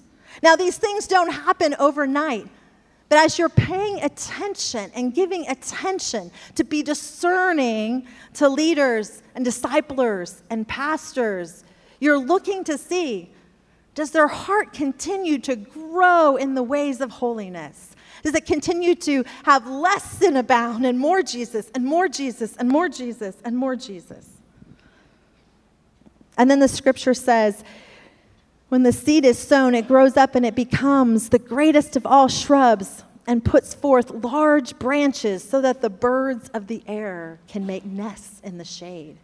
Now, 0.43 0.57
these 0.57 0.77
things 0.77 1.07
don't 1.07 1.31
happen 1.31 1.75
overnight. 1.79 2.47
But 3.09 3.17
as 3.17 3.39
you're 3.39 3.49
paying 3.49 4.01
attention 4.03 4.91
and 4.93 5.13
giving 5.13 5.47
attention 5.47 6.31
to 6.55 6.63
be 6.63 6.83
discerning 6.83 8.07
to 8.35 8.47
leaders 8.47 9.23
and 9.33 9.43
disciplers 9.43 10.43
and 10.51 10.67
pastors, 10.67 11.63
you're 11.99 12.19
looking 12.19 12.63
to 12.65 12.77
see 12.77 13.31
does 13.95 14.11
their 14.11 14.27
heart 14.27 14.71
continue 14.71 15.39
to 15.39 15.57
grow 15.57 16.37
in 16.37 16.53
the 16.53 16.63
ways 16.63 17.01
of 17.01 17.11
holiness? 17.11 17.95
Does 18.23 18.33
it 18.33 18.45
continue 18.45 18.95
to 18.95 19.25
have 19.43 19.67
less 19.67 20.03
sin 20.03 20.37
abound 20.37 20.85
and 20.85 20.97
more 20.97 21.21
Jesus 21.21 21.69
and 21.75 21.83
more 21.83 22.07
Jesus 22.07 22.55
and 22.55 22.69
more 22.69 22.87
Jesus 22.87 23.35
and 23.43 23.57
more 23.57 23.75
Jesus? 23.75 24.37
And 26.37 26.49
then 26.49 26.59
the 26.59 26.69
scripture 26.69 27.13
says, 27.13 27.63
when 28.69 28.83
the 28.83 28.93
seed 28.93 29.25
is 29.25 29.37
sown, 29.37 29.75
it 29.75 29.87
grows 29.87 30.15
up 30.15 30.35
and 30.35 30.45
it 30.45 30.55
becomes 30.55 31.29
the 31.29 31.39
greatest 31.39 31.95
of 31.95 32.05
all 32.05 32.27
shrubs 32.27 33.03
and 33.27 33.43
puts 33.43 33.73
forth 33.73 34.09
large 34.11 34.77
branches 34.79 35.43
so 35.43 35.61
that 35.61 35.81
the 35.81 35.89
birds 35.89 36.49
of 36.49 36.67
the 36.67 36.81
air 36.87 37.39
can 37.47 37.65
make 37.65 37.85
nests 37.85 38.39
in 38.43 38.57
the 38.57 38.65
shade. 38.65 39.17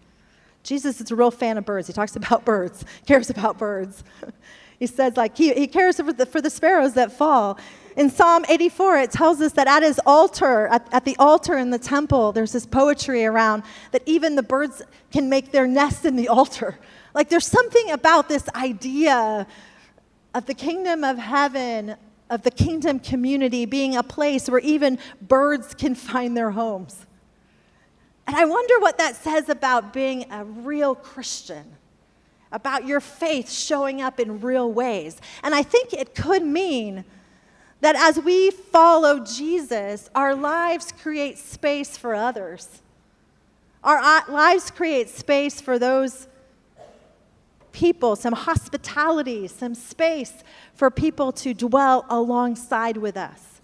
Jesus 0.63 0.99
is 0.99 1.11
a 1.11 1.15
real 1.15 1.31
fan 1.31 1.57
of 1.57 1.65
birds. 1.65 1.87
He 1.87 1.93
talks 1.93 2.15
about 2.15 2.43
birds, 2.43 2.83
cares 3.05 3.29
about 3.29 3.57
birds. 3.57 4.03
he 4.79 4.87
says, 4.87 5.15
like, 5.15 5.37
he, 5.37 5.53
he 5.53 5.67
cares 5.67 5.97
for 5.97 6.11
the, 6.11 6.25
for 6.25 6.41
the 6.41 6.49
sparrows 6.49 6.93
that 6.93 7.11
fall. 7.11 7.59
In 7.95 8.09
Psalm 8.09 8.45
84, 8.49 8.97
it 8.97 9.11
tells 9.11 9.39
us 9.41 9.53
that 9.53 9.67
at 9.67 9.83
his 9.83 10.01
altar, 10.05 10.67
at, 10.67 10.87
at 10.91 11.05
the 11.05 11.15
altar 11.17 11.57
in 11.57 11.69
the 11.69 11.79
temple, 11.79 12.31
there's 12.31 12.51
this 12.51 12.65
poetry 12.65 13.25
around 13.25 13.63
that 13.91 14.01
even 14.05 14.35
the 14.35 14.43
birds 14.43 14.81
can 15.11 15.29
make 15.29 15.51
their 15.51 15.67
nests 15.67 16.03
in 16.03 16.15
the 16.15 16.27
altar. 16.29 16.77
Like 17.15 17.29
there's 17.29 17.47
something 17.47 17.91
about 17.91 18.27
this 18.27 18.47
idea 18.49 19.47
of 20.33 20.45
the 20.45 20.53
kingdom 20.53 21.05
of 21.05 21.17
heaven, 21.17 21.95
of 22.29 22.43
the 22.43 22.51
kingdom 22.51 22.99
community 22.99 23.65
being 23.65 23.95
a 23.95 24.03
place 24.03 24.49
where 24.49 24.59
even 24.59 24.99
birds 25.21 25.73
can 25.73 25.95
find 26.09 26.35
their 26.35 26.51
homes. 26.51 27.05
And 28.27 28.35
I 28.35 28.43
wonder 28.43 28.79
what 28.79 28.97
that 28.97 29.15
says 29.15 29.49
about 29.49 29.93
being 29.93 30.29
a 30.31 30.43
real 30.43 30.93
Christian, 30.93 31.63
about 32.51 32.85
your 32.85 32.99
faith 32.99 33.49
showing 33.49 34.01
up 34.01 34.19
in 34.19 34.41
real 34.41 34.71
ways. 34.71 35.21
And 35.41 35.55
I 35.55 35.63
think 35.63 35.93
it 35.93 36.15
could 36.15 36.43
mean 36.43 37.05
that 37.79 37.95
as 37.95 38.19
we 38.19 38.51
follow 38.51 39.19
Jesus, 39.23 40.09
our 40.15 40.35
lives 40.35 40.91
create 40.91 41.37
space 41.37 41.95
for 41.95 42.13
others. 42.13 42.81
Our 43.83 43.99
uh, 43.99 44.21
lives 44.27 44.71
create 44.71 45.07
space 45.09 45.61
for 45.61 45.77
those 45.77 46.27
people, 47.75 48.15
some 48.15 48.33
hospitality, 48.33 49.49
some 49.49 49.75
space 49.75 50.33
for 50.75 50.89
people 50.89 51.33
to 51.33 51.53
dwell 51.53 52.05
alongside 52.09 52.95
with 52.95 53.17
us. 53.17 53.59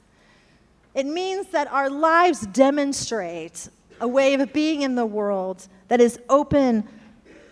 It 0.93 1.05
means 1.05 1.47
that 1.47 1.71
our 1.71 1.89
lives 1.89 2.45
demonstrate 2.47 3.69
a 4.01 4.07
way 4.07 4.33
of 4.33 4.51
being 4.51 4.81
in 4.81 4.95
the 4.95 5.05
world 5.05 5.65
that 5.87 6.01
is 6.01 6.19
open 6.27 6.83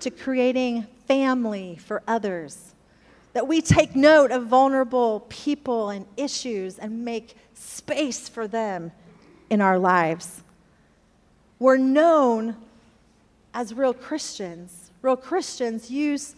to 0.01 0.09
creating 0.09 0.85
family 1.07 1.77
for 1.77 2.03
others. 2.09 2.75
That 3.31 3.47
we 3.47 3.61
take 3.61 3.95
note 3.95 4.31
of 4.31 4.47
vulnerable 4.47 5.25
people 5.29 5.91
and 5.91 6.05
issues 6.17 6.77
and 6.77 7.05
make 7.05 7.37
space 7.53 8.27
for 8.27 8.49
them 8.49 8.91
in 9.49 9.61
our 9.61 9.79
lives. 9.79 10.43
We're 11.57 11.77
known 11.77 12.57
as 13.53 13.73
real 13.73 13.93
Christians. 13.93 14.91
Real 15.01 15.15
Christians 15.15 15.89
use 15.89 16.35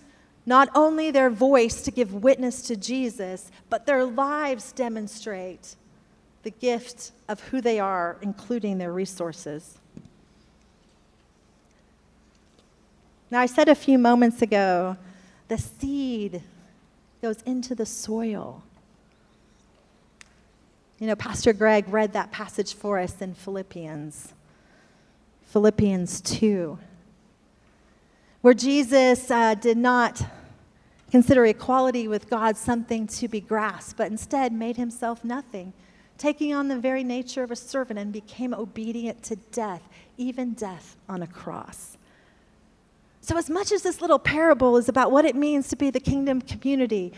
not 0.51 0.67
only 0.75 1.11
their 1.11 1.29
voice 1.29 1.81
to 1.81 1.91
give 1.91 2.13
witness 2.13 2.61
to 2.63 2.75
Jesus, 2.75 3.49
but 3.69 3.85
their 3.85 4.03
lives 4.03 4.73
demonstrate 4.73 5.77
the 6.43 6.49
gift 6.49 7.13
of 7.29 7.39
who 7.39 7.61
they 7.61 7.79
are, 7.79 8.17
including 8.21 8.77
their 8.77 8.91
resources. 8.91 9.77
Now, 13.31 13.39
I 13.39 13.45
said 13.45 13.69
a 13.69 13.75
few 13.75 13.97
moments 13.97 14.41
ago 14.41 14.97
the 15.47 15.57
seed 15.57 16.43
goes 17.21 17.41
into 17.43 17.73
the 17.73 17.85
soil. 17.85 18.61
You 20.99 21.07
know, 21.07 21.15
Pastor 21.15 21.53
Greg 21.53 21.87
read 21.87 22.11
that 22.11 22.29
passage 22.33 22.73
for 22.73 22.99
us 22.99 23.21
in 23.21 23.35
Philippians, 23.35 24.33
Philippians 25.45 26.19
2 26.19 26.77
where 28.41 28.55
Jesus 28.55 29.29
uh, 29.29 29.53
did 29.53 29.77
not 29.77 30.23
consider 31.11 31.45
equality 31.45 32.07
with 32.07 32.29
God 32.29 32.55
something 32.55 33.05
to 33.05 33.27
be 33.27 33.41
grasped, 33.41 33.97
but 33.97 34.09
instead 34.09 34.53
made 34.53 34.77
himself 34.77 35.23
nothing, 35.23 35.73
taking 36.17 36.53
on 36.53 36.69
the 36.69 36.79
very 36.79 37.03
nature 37.03 37.43
of 37.43 37.51
a 37.51 37.55
servant, 37.55 37.99
and 37.99 38.13
became 38.13 38.53
obedient 38.53 39.21
to 39.23 39.35
death, 39.35 39.87
even 40.17 40.53
death 40.53 40.95
on 41.09 41.21
a 41.21 41.27
cross. 41.27 41.97
So, 43.19 43.37
as 43.37 43.49
much 43.49 43.71
as 43.71 43.83
this 43.83 44.01
little 44.01 44.17
parable 44.17 44.77
is 44.77 44.89
about 44.89 45.11
what 45.11 45.25
it 45.25 45.35
means 45.35 45.67
to 45.69 45.75
be 45.75 45.91
the 45.91 45.99
kingdom 45.99 46.41
community, 46.41 47.13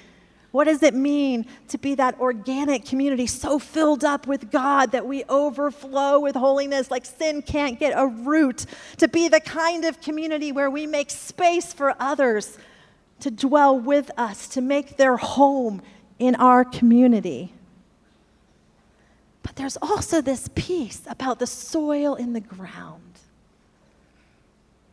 what 0.51 0.65
does 0.65 0.83
it 0.83 0.93
mean 0.93 1.45
to 1.69 1.77
be 1.77 1.95
that 1.95 2.19
organic 2.19 2.85
community 2.85 3.25
so 3.25 3.57
filled 3.57 4.03
up 4.03 4.27
with 4.27 4.51
God 4.51 4.91
that 4.91 5.07
we 5.07 5.23
overflow 5.23 6.19
with 6.19 6.35
holiness 6.35 6.91
like 6.91 7.05
sin 7.05 7.41
can't 7.41 7.79
get 7.79 7.93
a 7.95 8.05
root? 8.05 8.65
To 8.97 9.07
be 9.07 9.27
the 9.29 9.39
kind 9.39 9.85
of 9.85 10.01
community 10.01 10.51
where 10.51 10.69
we 10.69 10.85
make 10.85 11.09
space 11.09 11.73
for 11.73 11.95
others 11.99 12.57
to 13.23 13.31
dwell 13.31 13.79
with 13.79 14.11
us, 14.17 14.49
to 14.49 14.59
make 14.59 14.97
their 14.97 15.15
home 15.15 15.81
in 16.19 16.35
our 16.35 16.65
community. 16.65 17.53
But 19.43 19.55
there's 19.55 19.77
also 19.81 20.19
this 20.19 20.49
piece 20.55 21.03
about 21.07 21.39
the 21.39 21.47
soil 21.47 22.15
in 22.15 22.33
the 22.33 22.41
ground. 22.41 23.19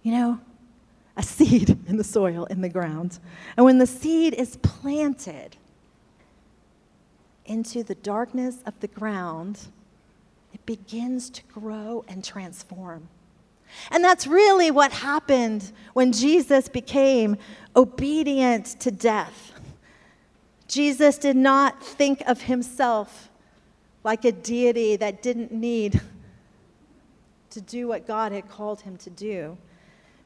You 0.05 0.13
know, 0.13 0.41
a 1.17 1.23
seed 1.25 1.71
in 1.89 1.97
the 1.97 2.05
soil, 2.05 2.45
in 2.45 2.61
the 2.61 2.69
ground. 2.69 3.19
And 3.57 3.67
when 3.67 3.79
the 3.79 3.87
seed 3.87 4.35
is 4.35 4.59
planted 4.59 5.57
into 7.47 7.83
the 7.83 7.97
darkness 7.97 8.59
of 8.65 8.79
the 8.79 8.87
ground, 8.87 9.59
it 10.55 10.65
begins 10.67 11.31
to 11.31 11.43
grow 11.53 12.05
and 12.07 12.25
transform. 12.25 13.09
And 13.91 14.05
that's 14.05 14.27
really 14.27 14.71
what 14.71 14.93
happened 14.93 15.73
when 15.95 16.13
Jesus 16.13 16.69
became 16.69 17.37
obedient 17.75 18.67
to 18.81 18.91
death. 18.91 19.53
Jesus 20.69 21.19
did 21.19 21.37
not 21.37 21.83
think 21.83 22.23
of 22.27 22.43
himself 22.43 23.31
like 24.05 24.25
a 24.25 24.33
deity 24.33 24.97
that 24.97 25.23
didn't 25.23 25.53
need 25.53 26.01
to 27.51 27.61
do 27.61 27.89
what 27.89 28.07
God 28.07 28.33
had 28.33 28.49
called 28.49 28.83
him 28.83 28.97
to 28.99 29.11
do. 29.11 29.59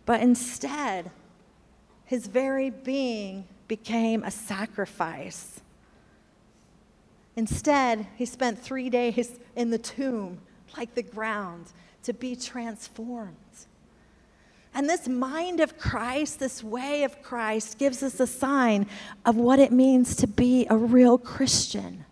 But 0.07 0.21
instead, 0.21 1.11
his 2.05 2.27
very 2.27 2.71
being 2.71 3.47
became 3.67 4.23
a 4.23 4.31
sacrifice. 4.31 5.61
Instead, 7.37 8.07
he 8.17 8.27
spent 8.27 8.59
three 8.59 8.91
days 8.91 9.39
in 9.57 9.71
the 9.71 9.79
tomb, 9.79 10.39
like 10.77 10.95
the 10.95 11.03
ground, 11.03 11.73
to 12.05 12.13
be 12.13 12.37
transformed. 12.37 13.37
And 14.73 14.89
this 14.89 15.07
mind 15.07 15.61
of 15.61 15.79
Christ, 15.79 16.41
this 16.41 16.65
way 16.65 17.05
of 17.05 17.23
Christ, 17.23 17.79
gives 17.79 18.03
us 18.03 18.19
a 18.19 18.27
sign 18.27 18.87
of 19.25 19.37
what 19.37 19.59
it 19.59 19.71
means 19.71 20.17
to 20.17 20.27
be 20.27 20.67
a 20.69 20.77
real 20.77 21.17
Christian. 21.17 22.05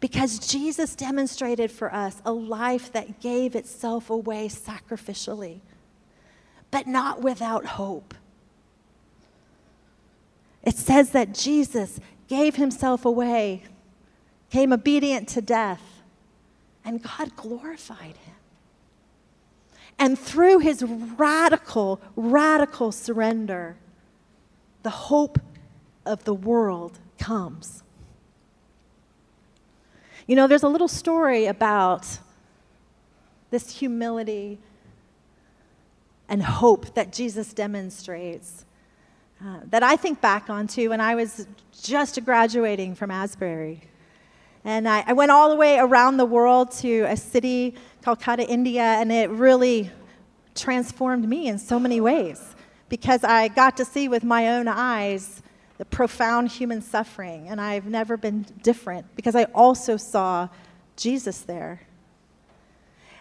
Because 0.00 0.38
Jesus 0.38 0.94
demonstrated 0.94 1.70
for 1.70 1.94
us 1.94 2.20
a 2.24 2.32
life 2.32 2.92
that 2.92 3.20
gave 3.20 3.54
itself 3.54 4.10
away 4.10 4.48
sacrificially 4.48 5.60
but 6.74 6.88
not 6.88 7.22
without 7.22 7.64
hope. 7.64 8.14
It 10.64 10.74
says 10.74 11.10
that 11.10 11.32
Jesus 11.32 12.00
gave 12.26 12.56
himself 12.56 13.04
away, 13.04 13.62
came 14.50 14.72
obedient 14.72 15.28
to 15.28 15.40
death, 15.40 16.02
and 16.84 17.00
God 17.00 17.36
glorified 17.36 18.16
him. 18.16 18.33
And 19.98 20.18
through 20.18 20.58
his 20.58 20.82
radical, 20.82 22.00
radical 22.16 22.92
surrender, 22.92 23.76
the 24.82 24.90
hope 24.90 25.38
of 26.04 26.24
the 26.24 26.34
world 26.34 26.98
comes. 27.18 27.82
You 30.26 30.36
know, 30.36 30.46
there's 30.46 30.62
a 30.62 30.68
little 30.68 30.88
story 30.88 31.46
about 31.46 32.18
this 33.50 33.78
humility 33.78 34.58
and 36.28 36.42
hope 36.42 36.94
that 36.94 37.12
Jesus 37.12 37.52
demonstrates 37.52 38.64
uh, 39.44 39.60
that 39.66 39.82
I 39.82 39.96
think 39.96 40.20
back 40.20 40.48
onto 40.48 40.88
when 40.90 41.00
I 41.00 41.14
was 41.14 41.46
just 41.82 42.24
graduating 42.24 42.94
from 42.94 43.10
Asbury. 43.10 43.82
And 44.64 44.88
I, 44.88 45.04
I, 45.06 45.12
went 45.12 45.30
all 45.30 45.50
the 45.50 45.56
way 45.56 45.78
around 45.78 46.16
the 46.16 46.24
world 46.24 46.70
to 46.78 47.02
a 47.02 47.16
city, 47.16 47.74
Calcutta, 48.02 48.48
India, 48.48 48.82
and 48.82 49.12
it 49.12 49.28
really 49.28 49.90
transformed 50.54 51.28
me 51.28 51.48
in 51.48 51.58
so 51.58 51.78
many 51.78 52.00
ways 52.00 52.54
because 52.88 53.24
I 53.24 53.48
got 53.48 53.76
to 53.76 53.84
see 53.84 54.08
with 54.08 54.24
my 54.24 54.48
own 54.56 54.68
eyes 54.68 55.42
the 55.76 55.84
profound 55.84 56.50
human 56.50 56.80
suffering. 56.80 57.48
And 57.48 57.60
I've 57.60 57.86
never 57.86 58.16
been 58.16 58.46
different 58.62 59.14
because 59.16 59.34
I 59.34 59.44
also 59.54 59.96
saw 59.96 60.48
Jesus 60.96 61.40
there. 61.40 61.82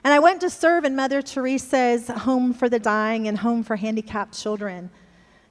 And 0.04 0.14
I 0.14 0.20
went 0.20 0.42
to 0.42 0.50
serve 0.50 0.84
in 0.86 0.96
Mother 0.96 1.22
Teresa's 1.22 2.08
Home 2.10 2.54
for 2.54 2.70
the 2.70 2.80
Dying 2.80 3.28
and 3.28 3.38
Home 3.40 3.64
for 3.64 3.76
Handicapped 3.76 4.38
Children. 4.38 4.92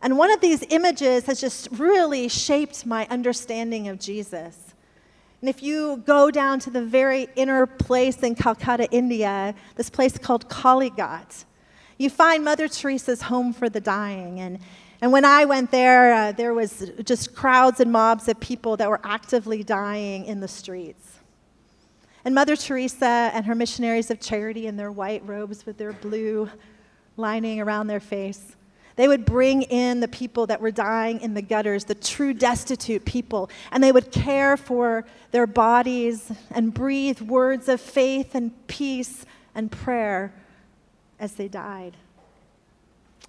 And 0.02 0.18
one 0.18 0.30
of 0.30 0.40
these 0.40 0.62
images 0.70 1.26
has 1.26 1.40
just 1.40 1.68
really 1.72 2.28
shaped 2.28 2.84
my 2.84 3.06
understanding 3.08 3.88
of 3.88 3.98
Jesus. 3.98 4.71
And 5.42 5.48
if 5.48 5.60
you 5.60 6.00
go 6.06 6.30
down 6.30 6.60
to 6.60 6.70
the 6.70 6.84
very 6.84 7.26
inner 7.34 7.66
place 7.66 8.22
in 8.22 8.36
Calcutta, 8.36 8.88
India, 8.92 9.56
this 9.74 9.90
place 9.90 10.16
called 10.16 10.48
Kalighat, 10.48 11.44
you 11.98 12.10
find 12.10 12.44
Mother 12.44 12.68
Teresa's 12.68 13.22
Home 13.22 13.52
for 13.52 13.68
the 13.68 13.80
Dying. 13.80 14.38
And, 14.38 14.60
and 15.00 15.10
when 15.10 15.24
I 15.24 15.44
went 15.44 15.72
there, 15.72 16.14
uh, 16.14 16.30
there 16.30 16.54
was 16.54 16.92
just 17.02 17.34
crowds 17.34 17.80
and 17.80 17.90
mobs 17.90 18.28
of 18.28 18.38
people 18.38 18.76
that 18.76 18.88
were 18.88 19.00
actively 19.02 19.64
dying 19.64 20.26
in 20.26 20.38
the 20.38 20.46
streets. 20.46 21.18
And 22.24 22.36
Mother 22.36 22.54
Teresa 22.54 23.32
and 23.34 23.44
her 23.44 23.56
missionaries 23.56 24.12
of 24.12 24.20
charity 24.20 24.68
in 24.68 24.76
their 24.76 24.92
white 24.92 25.26
robes 25.26 25.66
with 25.66 25.76
their 25.76 25.92
blue 25.92 26.48
lining 27.16 27.60
around 27.60 27.88
their 27.88 27.98
face, 27.98 28.54
they 28.96 29.08
would 29.08 29.24
bring 29.24 29.62
in 29.62 30.00
the 30.00 30.08
people 30.08 30.46
that 30.46 30.60
were 30.60 30.70
dying 30.70 31.20
in 31.20 31.34
the 31.34 31.42
gutters, 31.42 31.84
the 31.84 31.94
true 31.94 32.34
destitute 32.34 33.04
people, 33.04 33.50
and 33.70 33.82
they 33.82 33.92
would 33.92 34.10
care 34.12 34.56
for 34.56 35.04
their 35.30 35.46
bodies 35.46 36.30
and 36.50 36.74
breathe 36.74 37.20
words 37.20 37.68
of 37.68 37.80
faith 37.80 38.34
and 38.34 38.66
peace 38.66 39.24
and 39.54 39.70
prayer 39.70 40.32
as 41.18 41.34
they 41.34 41.48
died. 41.48 41.96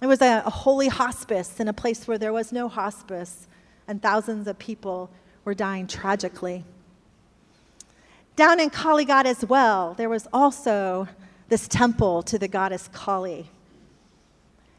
It 0.02 0.06
was 0.06 0.20
a, 0.20 0.42
a 0.44 0.50
holy 0.50 0.88
hospice 0.88 1.60
in 1.60 1.68
a 1.68 1.72
place 1.72 2.06
where 2.06 2.18
there 2.18 2.32
was 2.32 2.52
no 2.52 2.68
hospice, 2.68 3.46
and 3.88 4.02
thousands 4.02 4.46
of 4.48 4.58
people 4.58 5.10
were 5.44 5.54
dying 5.54 5.86
tragically. 5.86 6.64
Down 8.36 8.58
in 8.58 8.68
Kalighat 8.68 9.26
as 9.26 9.44
well, 9.44 9.94
there 9.94 10.08
was 10.08 10.26
also 10.32 11.08
this 11.48 11.68
temple 11.68 12.22
to 12.24 12.38
the 12.38 12.48
goddess 12.48 12.88
Kali. 12.92 13.48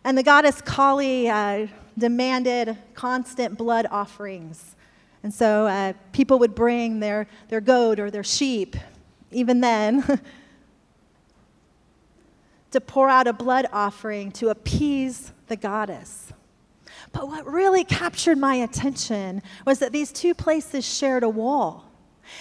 And 0.06 0.16
the 0.16 0.22
goddess 0.22 0.62
Kali 0.62 1.28
uh, 1.30 1.66
demanded 1.98 2.78
constant 2.94 3.58
blood 3.58 3.88
offerings. 3.90 4.76
And 5.24 5.34
so 5.34 5.66
uh, 5.66 5.94
people 6.12 6.38
would 6.38 6.54
bring 6.54 7.00
their, 7.00 7.26
their 7.50 7.60
goat 7.60 8.00
or 8.00 8.12
their 8.12 8.24
sheep, 8.24 8.76
even 9.32 9.62
then, 9.62 10.04
to 12.72 12.80
pour 12.80 13.10
out 13.10 13.26
a 13.26 13.34
blood 13.34 13.66
offering 13.74 14.32
to 14.34 14.50
appease 14.50 15.32
the 15.48 15.56
goddess. 15.56 16.32
But 17.12 17.28
what 17.28 17.48
really 17.48 17.84
captured 17.84 18.38
my 18.38 18.54
attention 18.58 19.42
was 19.66 19.80
that 19.80 19.92
these 19.92 20.12
two 20.12 20.36
places 20.36 20.86
shared 20.86 21.24
a 21.24 21.30
wall. 21.30 21.85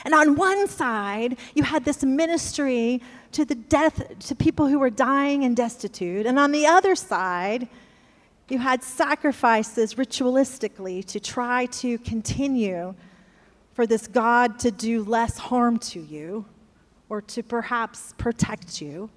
And 0.04 0.14
on 0.14 0.36
one 0.36 0.68
side, 0.68 1.36
you 1.54 1.62
had 1.62 1.84
this 1.84 2.04
ministry 2.04 3.02
to 3.32 3.44
the 3.44 3.54
death 3.54 4.02
to 4.20 4.34
people 4.34 4.66
who 4.66 4.78
were 4.78 4.90
dying 4.90 5.44
and 5.44 5.56
destitute, 5.56 6.26
and 6.26 6.38
on 6.38 6.52
the 6.52 6.66
other 6.66 6.94
side, 6.94 7.68
you 8.48 8.58
had 8.58 8.82
sacrifices 8.82 9.94
ritualistically 9.94 11.04
to 11.06 11.18
try 11.18 11.66
to 11.66 11.98
continue 11.98 12.94
for 13.72 13.86
this 13.86 14.06
God 14.06 14.58
to 14.60 14.70
do 14.70 15.02
less 15.02 15.38
harm 15.38 15.78
to 15.78 16.00
you 16.00 16.44
or 17.08 17.20
to 17.22 17.42
perhaps 17.42 18.14
protect 18.18 18.80
you. 18.80 19.10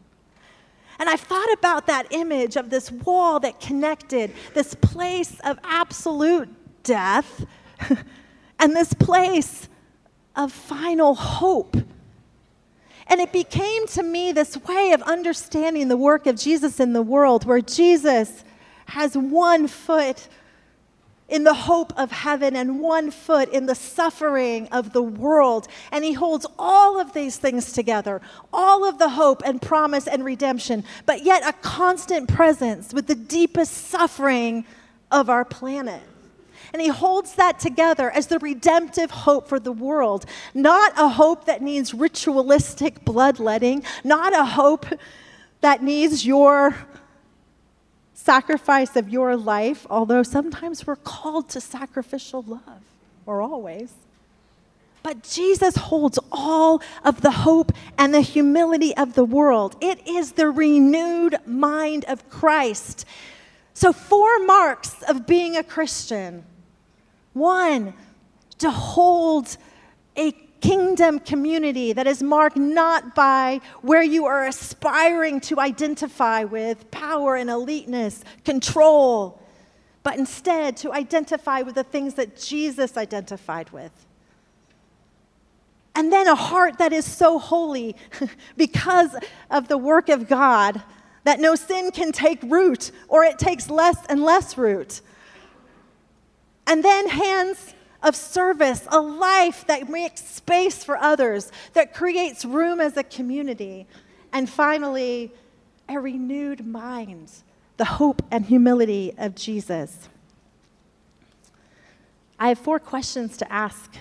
And 0.99 1.09
I've 1.09 1.21
thought 1.21 1.51
about 1.53 1.87
that 1.87 2.07
image 2.11 2.55
of 2.55 2.69
this 2.69 2.91
wall 2.91 3.39
that 3.41 3.59
connected 3.59 4.33
this 4.53 4.73
place 4.73 5.39
of 5.41 5.59
absolute 5.63 6.49
death 6.83 7.45
and 8.59 8.75
this 8.75 8.93
place 8.93 9.69
of 10.37 10.53
final 10.53 11.15
hope. 11.15 11.75
And 13.07 13.19
it 13.21 13.33
became 13.33 13.87
to 13.87 14.03
me 14.03 14.31
this 14.31 14.55
way 14.57 14.91
of 14.91 15.01
understanding 15.01 15.87
the 15.87 15.97
work 15.97 16.27
of 16.27 16.37
Jesus 16.37 16.79
in 16.79 16.93
the 16.93 17.01
world, 17.01 17.45
where 17.45 17.61
Jesus 17.61 18.43
has 18.85 19.17
one 19.17 19.67
foot 19.67 20.27
in 21.29 21.43
the 21.43 21.53
hope 21.53 21.97
of 21.97 22.11
heaven 22.11 22.55
and 22.55 22.79
one 22.79 23.11
foot 23.11 23.49
in 23.49 23.65
the 23.65 23.75
suffering 23.75 24.67
of 24.69 24.93
the 24.93 25.01
world. 25.01 25.67
And 25.91 26.03
he 26.03 26.13
holds 26.13 26.45
all 26.57 26.99
of 26.99 27.13
these 27.13 27.37
things 27.37 27.73
together 27.73 28.21
all 28.53 28.87
of 28.87 28.97
the 28.97 29.09
hope 29.09 29.41
and 29.45 29.61
promise 29.61 30.07
and 30.07 30.23
redemption, 30.23 30.83
but 31.05 31.23
yet 31.23 31.45
a 31.45 31.53
constant 31.53 32.29
presence 32.29 32.93
with 32.93 33.07
the 33.07 33.15
deepest 33.15 33.73
suffering 33.73 34.65
of 35.11 35.29
our 35.29 35.43
planet. 35.43 36.01
And 36.73 36.81
he 36.81 36.89
holds 36.89 37.35
that 37.35 37.59
together 37.59 38.11
as 38.11 38.27
the 38.27 38.39
redemptive 38.39 39.11
hope 39.11 39.47
for 39.47 39.59
the 39.59 39.71
world. 39.71 40.25
Not 40.53 40.93
a 40.97 41.07
hope 41.07 41.45
that 41.45 41.61
needs 41.61 41.93
ritualistic 41.93 43.03
bloodletting, 43.05 43.83
not 44.03 44.33
a 44.33 44.45
hope 44.45 44.85
that 45.61 45.81
needs 45.81 46.25
your 46.25 46.75
sacrifice 48.13 48.95
of 48.95 49.09
your 49.09 49.37
life, 49.37 49.87
although 49.89 50.23
sometimes 50.23 50.85
we're 50.85 50.97
called 50.97 51.49
to 51.49 51.61
sacrificial 51.61 52.41
love, 52.43 52.81
or 53.25 53.41
always. 53.41 53.93
But 55.01 55.23
Jesus 55.23 55.77
holds 55.77 56.19
all 56.31 56.81
of 57.05 57.21
the 57.21 57.31
hope 57.31 57.71
and 57.97 58.13
the 58.13 58.19
humility 58.19 58.95
of 58.97 59.13
the 59.13 59.23
world. 59.23 59.77
It 59.79 60.05
is 60.05 60.33
the 60.33 60.49
renewed 60.49 61.37
mind 61.45 62.03
of 62.09 62.29
Christ. 62.29 63.05
So, 63.73 63.93
four 63.93 64.39
marks 64.39 65.01
of 65.03 65.25
being 65.25 65.55
a 65.55 65.63
Christian 65.63 66.43
one, 67.37 67.93
to 68.59 68.69
hold 68.69 69.57
a 70.15 70.31
kingdom 70.61 71.19
community 71.19 71.93
that 71.93 72.07
is 72.07 72.23
marked 72.23 72.57
not 72.57 73.15
by 73.15 73.61
where 73.81 74.01
you 74.01 74.25
are 74.25 74.47
aspiring 74.47 75.39
to 75.39 75.59
identify 75.59 76.43
with 76.43 76.89
power 76.91 77.35
and 77.35 77.49
eliteness, 77.49 78.23
control, 78.43 79.41
but 80.03 80.17
instead 80.17 80.77
to 80.77 80.91
identify 80.91 81.61
with 81.61 81.75
the 81.75 81.83
things 81.83 82.15
that 82.15 82.37
Jesus 82.37 82.97
identified 82.97 83.69
with. 83.71 83.91
And 85.95 86.13
then 86.13 86.27
a 86.27 86.35
heart 86.35 86.77
that 86.77 86.93
is 86.93 87.05
so 87.05 87.39
holy 87.39 87.95
because 88.57 89.15
of 89.49 89.67
the 89.67 89.77
work 89.77 90.09
of 90.09 90.27
God 90.27 90.81
that 91.23 91.39
no 91.39 91.55
sin 91.55 91.91
can 91.91 92.11
take 92.11 92.41
root 92.43 92.91
or 93.07 93.23
it 93.23 93.39
takes 93.39 93.69
less 93.69 93.97
and 94.07 94.23
less 94.23 94.57
root. 94.57 95.01
And 96.67 96.83
then 96.83 97.09
hands 97.09 97.73
of 98.03 98.15
service, 98.15 98.85
a 98.91 98.99
life 98.99 99.65
that 99.67 99.89
makes 99.89 100.23
space 100.23 100.83
for 100.83 100.97
others, 100.97 101.51
that 101.73 101.93
creates 101.93 102.45
room 102.45 102.79
as 102.79 102.95
a 102.97 103.03
community. 103.03 103.87
And 104.31 104.49
finally, 104.49 105.31
a 105.89 105.99
renewed 105.99 106.67
mind, 106.67 107.31
the 107.77 107.85
hope 107.85 108.21
and 108.29 108.45
humility 108.45 109.13
of 109.17 109.33
Jesus. 109.33 110.09
I 112.37 112.49
have 112.49 112.59
four 112.59 112.79
questions 112.79 113.37
to 113.37 113.51
ask 113.51 113.95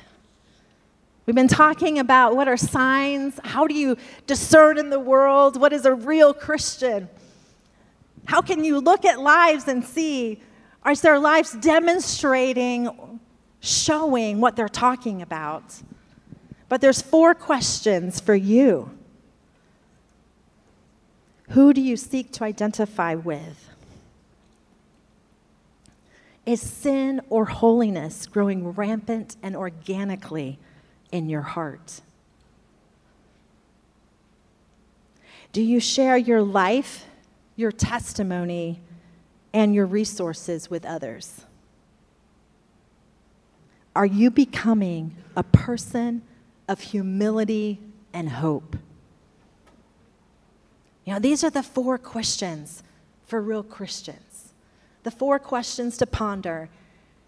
We've 1.26 1.34
been 1.34 1.48
talking 1.48 1.98
about 1.98 2.36
what 2.36 2.46
are 2.46 2.56
signs, 2.56 3.40
how 3.42 3.66
do 3.66 3.74
you 3.74 3.96
discern 4.28 4.78
in 4.78 4.90
the 4.90 5.00
world, 5.00 5.60
what 5.60 5.72
is 5.72 5.84
a 5.84 5.92
real 5.92 6.32
Christian? 6.32 7.08
How 8.26 8.40
can 8.40 8.62
you 8.62 8.78
look 8.78 9.04
at 9.04 9.18
lives 9.18 9.66
and 9.66 9.84
see, 9.84 10.40
are 10.86 10.94
their 10.94 11.18
lives 11.18 11.52
demonstrating, 11.54 13.18
showing 13.58 14.40
what 14.40 14.54
they're 14.54 14.68
talking 14.68 15.20
about? 15.20 15.82
But 16.68 16.80
there's 16.80 17.02
four 17.02 17.34
questions 17.34 18.20
for 18.20 18.36
you. 18.36 18.96
Who 21.50 21.72
do 21.72 21.80
you 21.80 21.96
seek 21.96 22.32
to 22.34 22.44
identify 22.44 23.16
with? 23.16 23.68
Is 26.44 26.60
sin 26.60 27.20
or 27.30 27.46
holiness 27.46 28.26
growing 28.26 28.68
rampant 28.72 29.34
and 29.42 29.56
organically 29.56 30.60
in 31.10 31.28
your 31.28 31.42
heart? 31.42 32.00
Do 35.52 35.62
you 35.62 35.80
share 35.80 36.16
your 36.16 36.42
life, 36.42 37.06
your 37.56 37.72
testimony, 37.72 38.80
and 39.56 39.74
your 39.74 39.86
resources 39.86 40.68
with 40.68 40.84
others? 40.84 41.46
Are 43.96 44.04
you 44.04 44.30
becoming 44.30 45.16
a 45.34 45.42
person 45.42 46.20
of 46.68 46.80
humility 46.80 47.80
and 48.12 48.28
hope? 48.28 48.76
You 51.06 51.14
know, 51.14 51.18
these 51.18 51.42
are 51.42 51.48
the 51.48 51.62
four 51.62 51.96
questions 51.96 52.82
for 53.24 53.40
real 53.40 53.62
Christians. 53.62 54.52
The 55.04 55.10
four 55.10 55.38
questions 55.38 55.96
to 55.96 56.06
ponder 56.06 56.68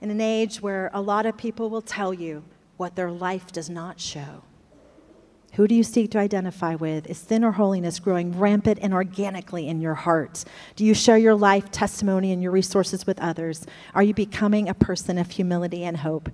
in 0.02 0.10
an 0.10 0.20
age 0.20 0.60
where 0.60 0.90
a 0.92 1.00
lot 1.00 1.24
of 1.24 1.38
people 1.38 1.70
will 1.70 1.80
tell 1.80 2.12
you 2.12 2.44
what 2.76 2.94
their 2.94 3.10
life 3.10 3.50
does 3.52 3.70
not 3.70 4.00
show. 4.00 4.42
Who 5.54 5.66
do 5.66 5.74
you 5.74 5.82
seek 5.82 6.10
to 6.12 6.18
identify 6.18 6.74
with? 6.74 7.08
Is 7.08 7.18
sin 7.18 7.42
or 7.42 7.52
holiness 7.52 7.98
growing 7.98 8.38
rampant 8.38 8.78
and 8.80 8.94
organically 8.94 9.66
in 9.66 9.80
your 9.80 9.94
heart? 9.94 10.44
Do 10.76 10.84
you 10.84 10.94
share 10.94 11.18
your 11.18 11.34
life, 11.34 11.70
testimony, 11.70 12.32
and 12.32 12.42
your 12.42 12.52
resources 12.52 13.06
with 13.06 13.18
others? 13.18 13.66
Are 13.94 14.02
you 14.02 14.14
becoming 14.14 14.68
a 14.68 14.74
person 14.74 15.18
of 15.18 15.30
humility 15.30 15.84
and 15.84 15.96
hope? 15.96 16.30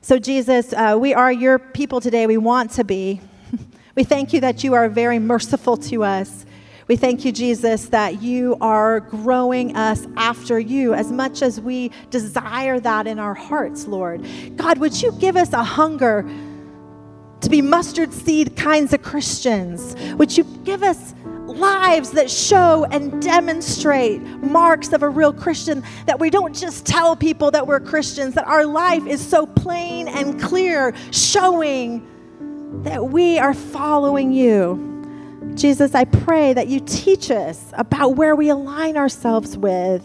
So, 0.00 0.18
Jesus, 0.18 0.72
uh, 0.72 0.96
we 1.00 1.14
are 1.14 1.32
your 1.32 1.58
people 1.58 2.00
today. 2.00 2.26
We 2.26 2.36
want 2.36 2.70
to 2.72 2.84
be. 2.84 3.20
we 3.94 4.04
thank 4.04 4.32
you 4.32 4.40
that 4.42 4.62
you 4.62 4.74
are 4.74 4.88
very 4.88 5.18
merciful 5.18 5.76
to 5.78 6.04
us. 6.04 6.44
We 6.88 6.96
thank 6.96 7.24
you, 7.24 7.32
Jesus, 7.32 7.86
that 7.90 8.22
you 8.22 8.56
are 8.62 9.00
growing 9.00 9.76
us 9.76 10.06
after 10.16 10.58
you 10.58 10.94
as 10.94 11.12
much 11.12 11.42
as 11.42 11.60
we 11.60 11.90
desire 12.08 12.80
that 12.80 13.06
in 13.06 13.18
our 13.18 13.34
hearts, 13.34 13.86
Lord. 13.86 14.26
God, 14.56 14.78
would 14.78 15.00
you 15.00 15.12
give 15.12 15.36
us 15.36 15.52
a 15.52 15.62
hunger 15.62 16.26
to 17.40 17.50
be 17.50 17.62
mustard 17.62 18.12
seed 18.12 18.56
kinds 18.56 18.92
of 18.92 19.02
Christians? 19.02 19.96
Would 20.14 20.36
you 20.36 20.44
give 20.64 20.82
us 20.82 21.14
lives 21.48 22.10
that 22.12 22.30
show 22.30 22.84
and 22.90 23.20
demonstrate 23.22 24.20
marks 24.42 24.92
of 24.92 25.02
a 25.02 25.08
real 25.08 25.32
Christian, 25.32 25.82
that 26.06 26.18
we 26.18 26.30
don't 26.30 26.54
just 26.54 26.86
tell 26.86 27.16
people 27.16 27.50
that 27.50 27.66
we're 27.66 27.80
Christians, 27.80 28.34
that 28.34 28.46
our 28.46 28.66
life 28.66 29.06
is 29.06 29.26
so 29.26 29.46
plain 29.46 30.08
and 30.08 30.40
clear, 30.40 30.94
showing 31.10 32.06
that 32.84 33.08
we 33.08 33.38
are 33.38 33.54
following 33.54 34.32
you. 34.32 34.84
Jesus, 35.54 35.94
I 35.94 36.04
pray 36.04 36.52
that 36.52 36.68
you 36.68 36.80
teach 36.80 37.30
us 37.30 37.72
about 37.72 38.16
where 38.16 38.36
we 38.36 38.50
align 38.50 38.96
ourselves 38.96 39.56
with. 39.56 40.04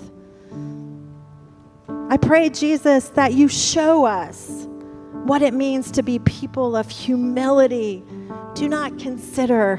I 2.10 2.18
pray, 2.18 2.50
Jesus, 2.50 3.10
that 3.10 3.34
you 3.34 3.48
show 3.48 4.06
us 4.06 4.63
what 5.24 5.42
it 5.42 5.54
means 5.54 5.92
to 5.92 6.04
be 6.04 6.20
people 6.20 6.76
of 6.76 6.90
humility. 6.90 8.04
Do 8.56 8.68
not 8.68 9.00
consider 9.00 9.78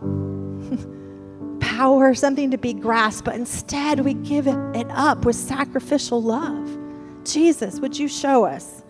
power 1.60 2.14
something 2.14 2.50
to 2.50 2.58
be 2.58 2.72
grasped, 2.72 3.24
but 3.24 3.34
instead 3.34 4.00
we 4.00 4.14
give 4.14 4.46
it, 4.46 4.56
up 4.90 5.24
with 5.24 5.36
sacrificial 5.36 6.22
love. 6.22 6.78
Jesus, 7.24 7.80
would 7.80 7.98
you 7.98 8.08
show 8.08 8.44
us? 8.44 8.82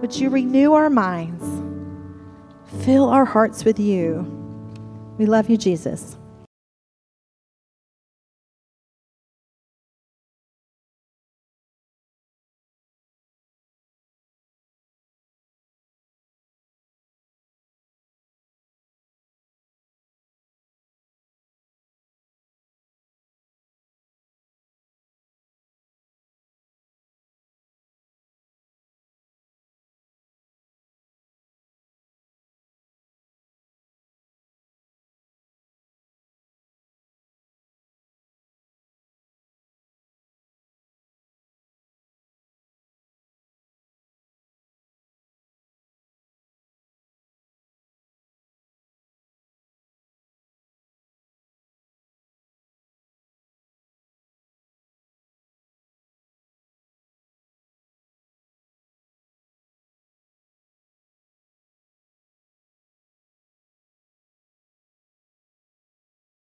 Would 0.00 0.16
you 0.16 0.30
renew 0.30 0.72
our 0.72 0.90
minds? 0.90 1.44
Fill 2.84 3.08
our 3.08 3.24
hearts 3.24 3.64
with 3.64 3.78
you. 3.78 4.22
We 5.18 5.26
love 5.26 5.50
you, 5.50 5.56
Jesus. 5.56 6.16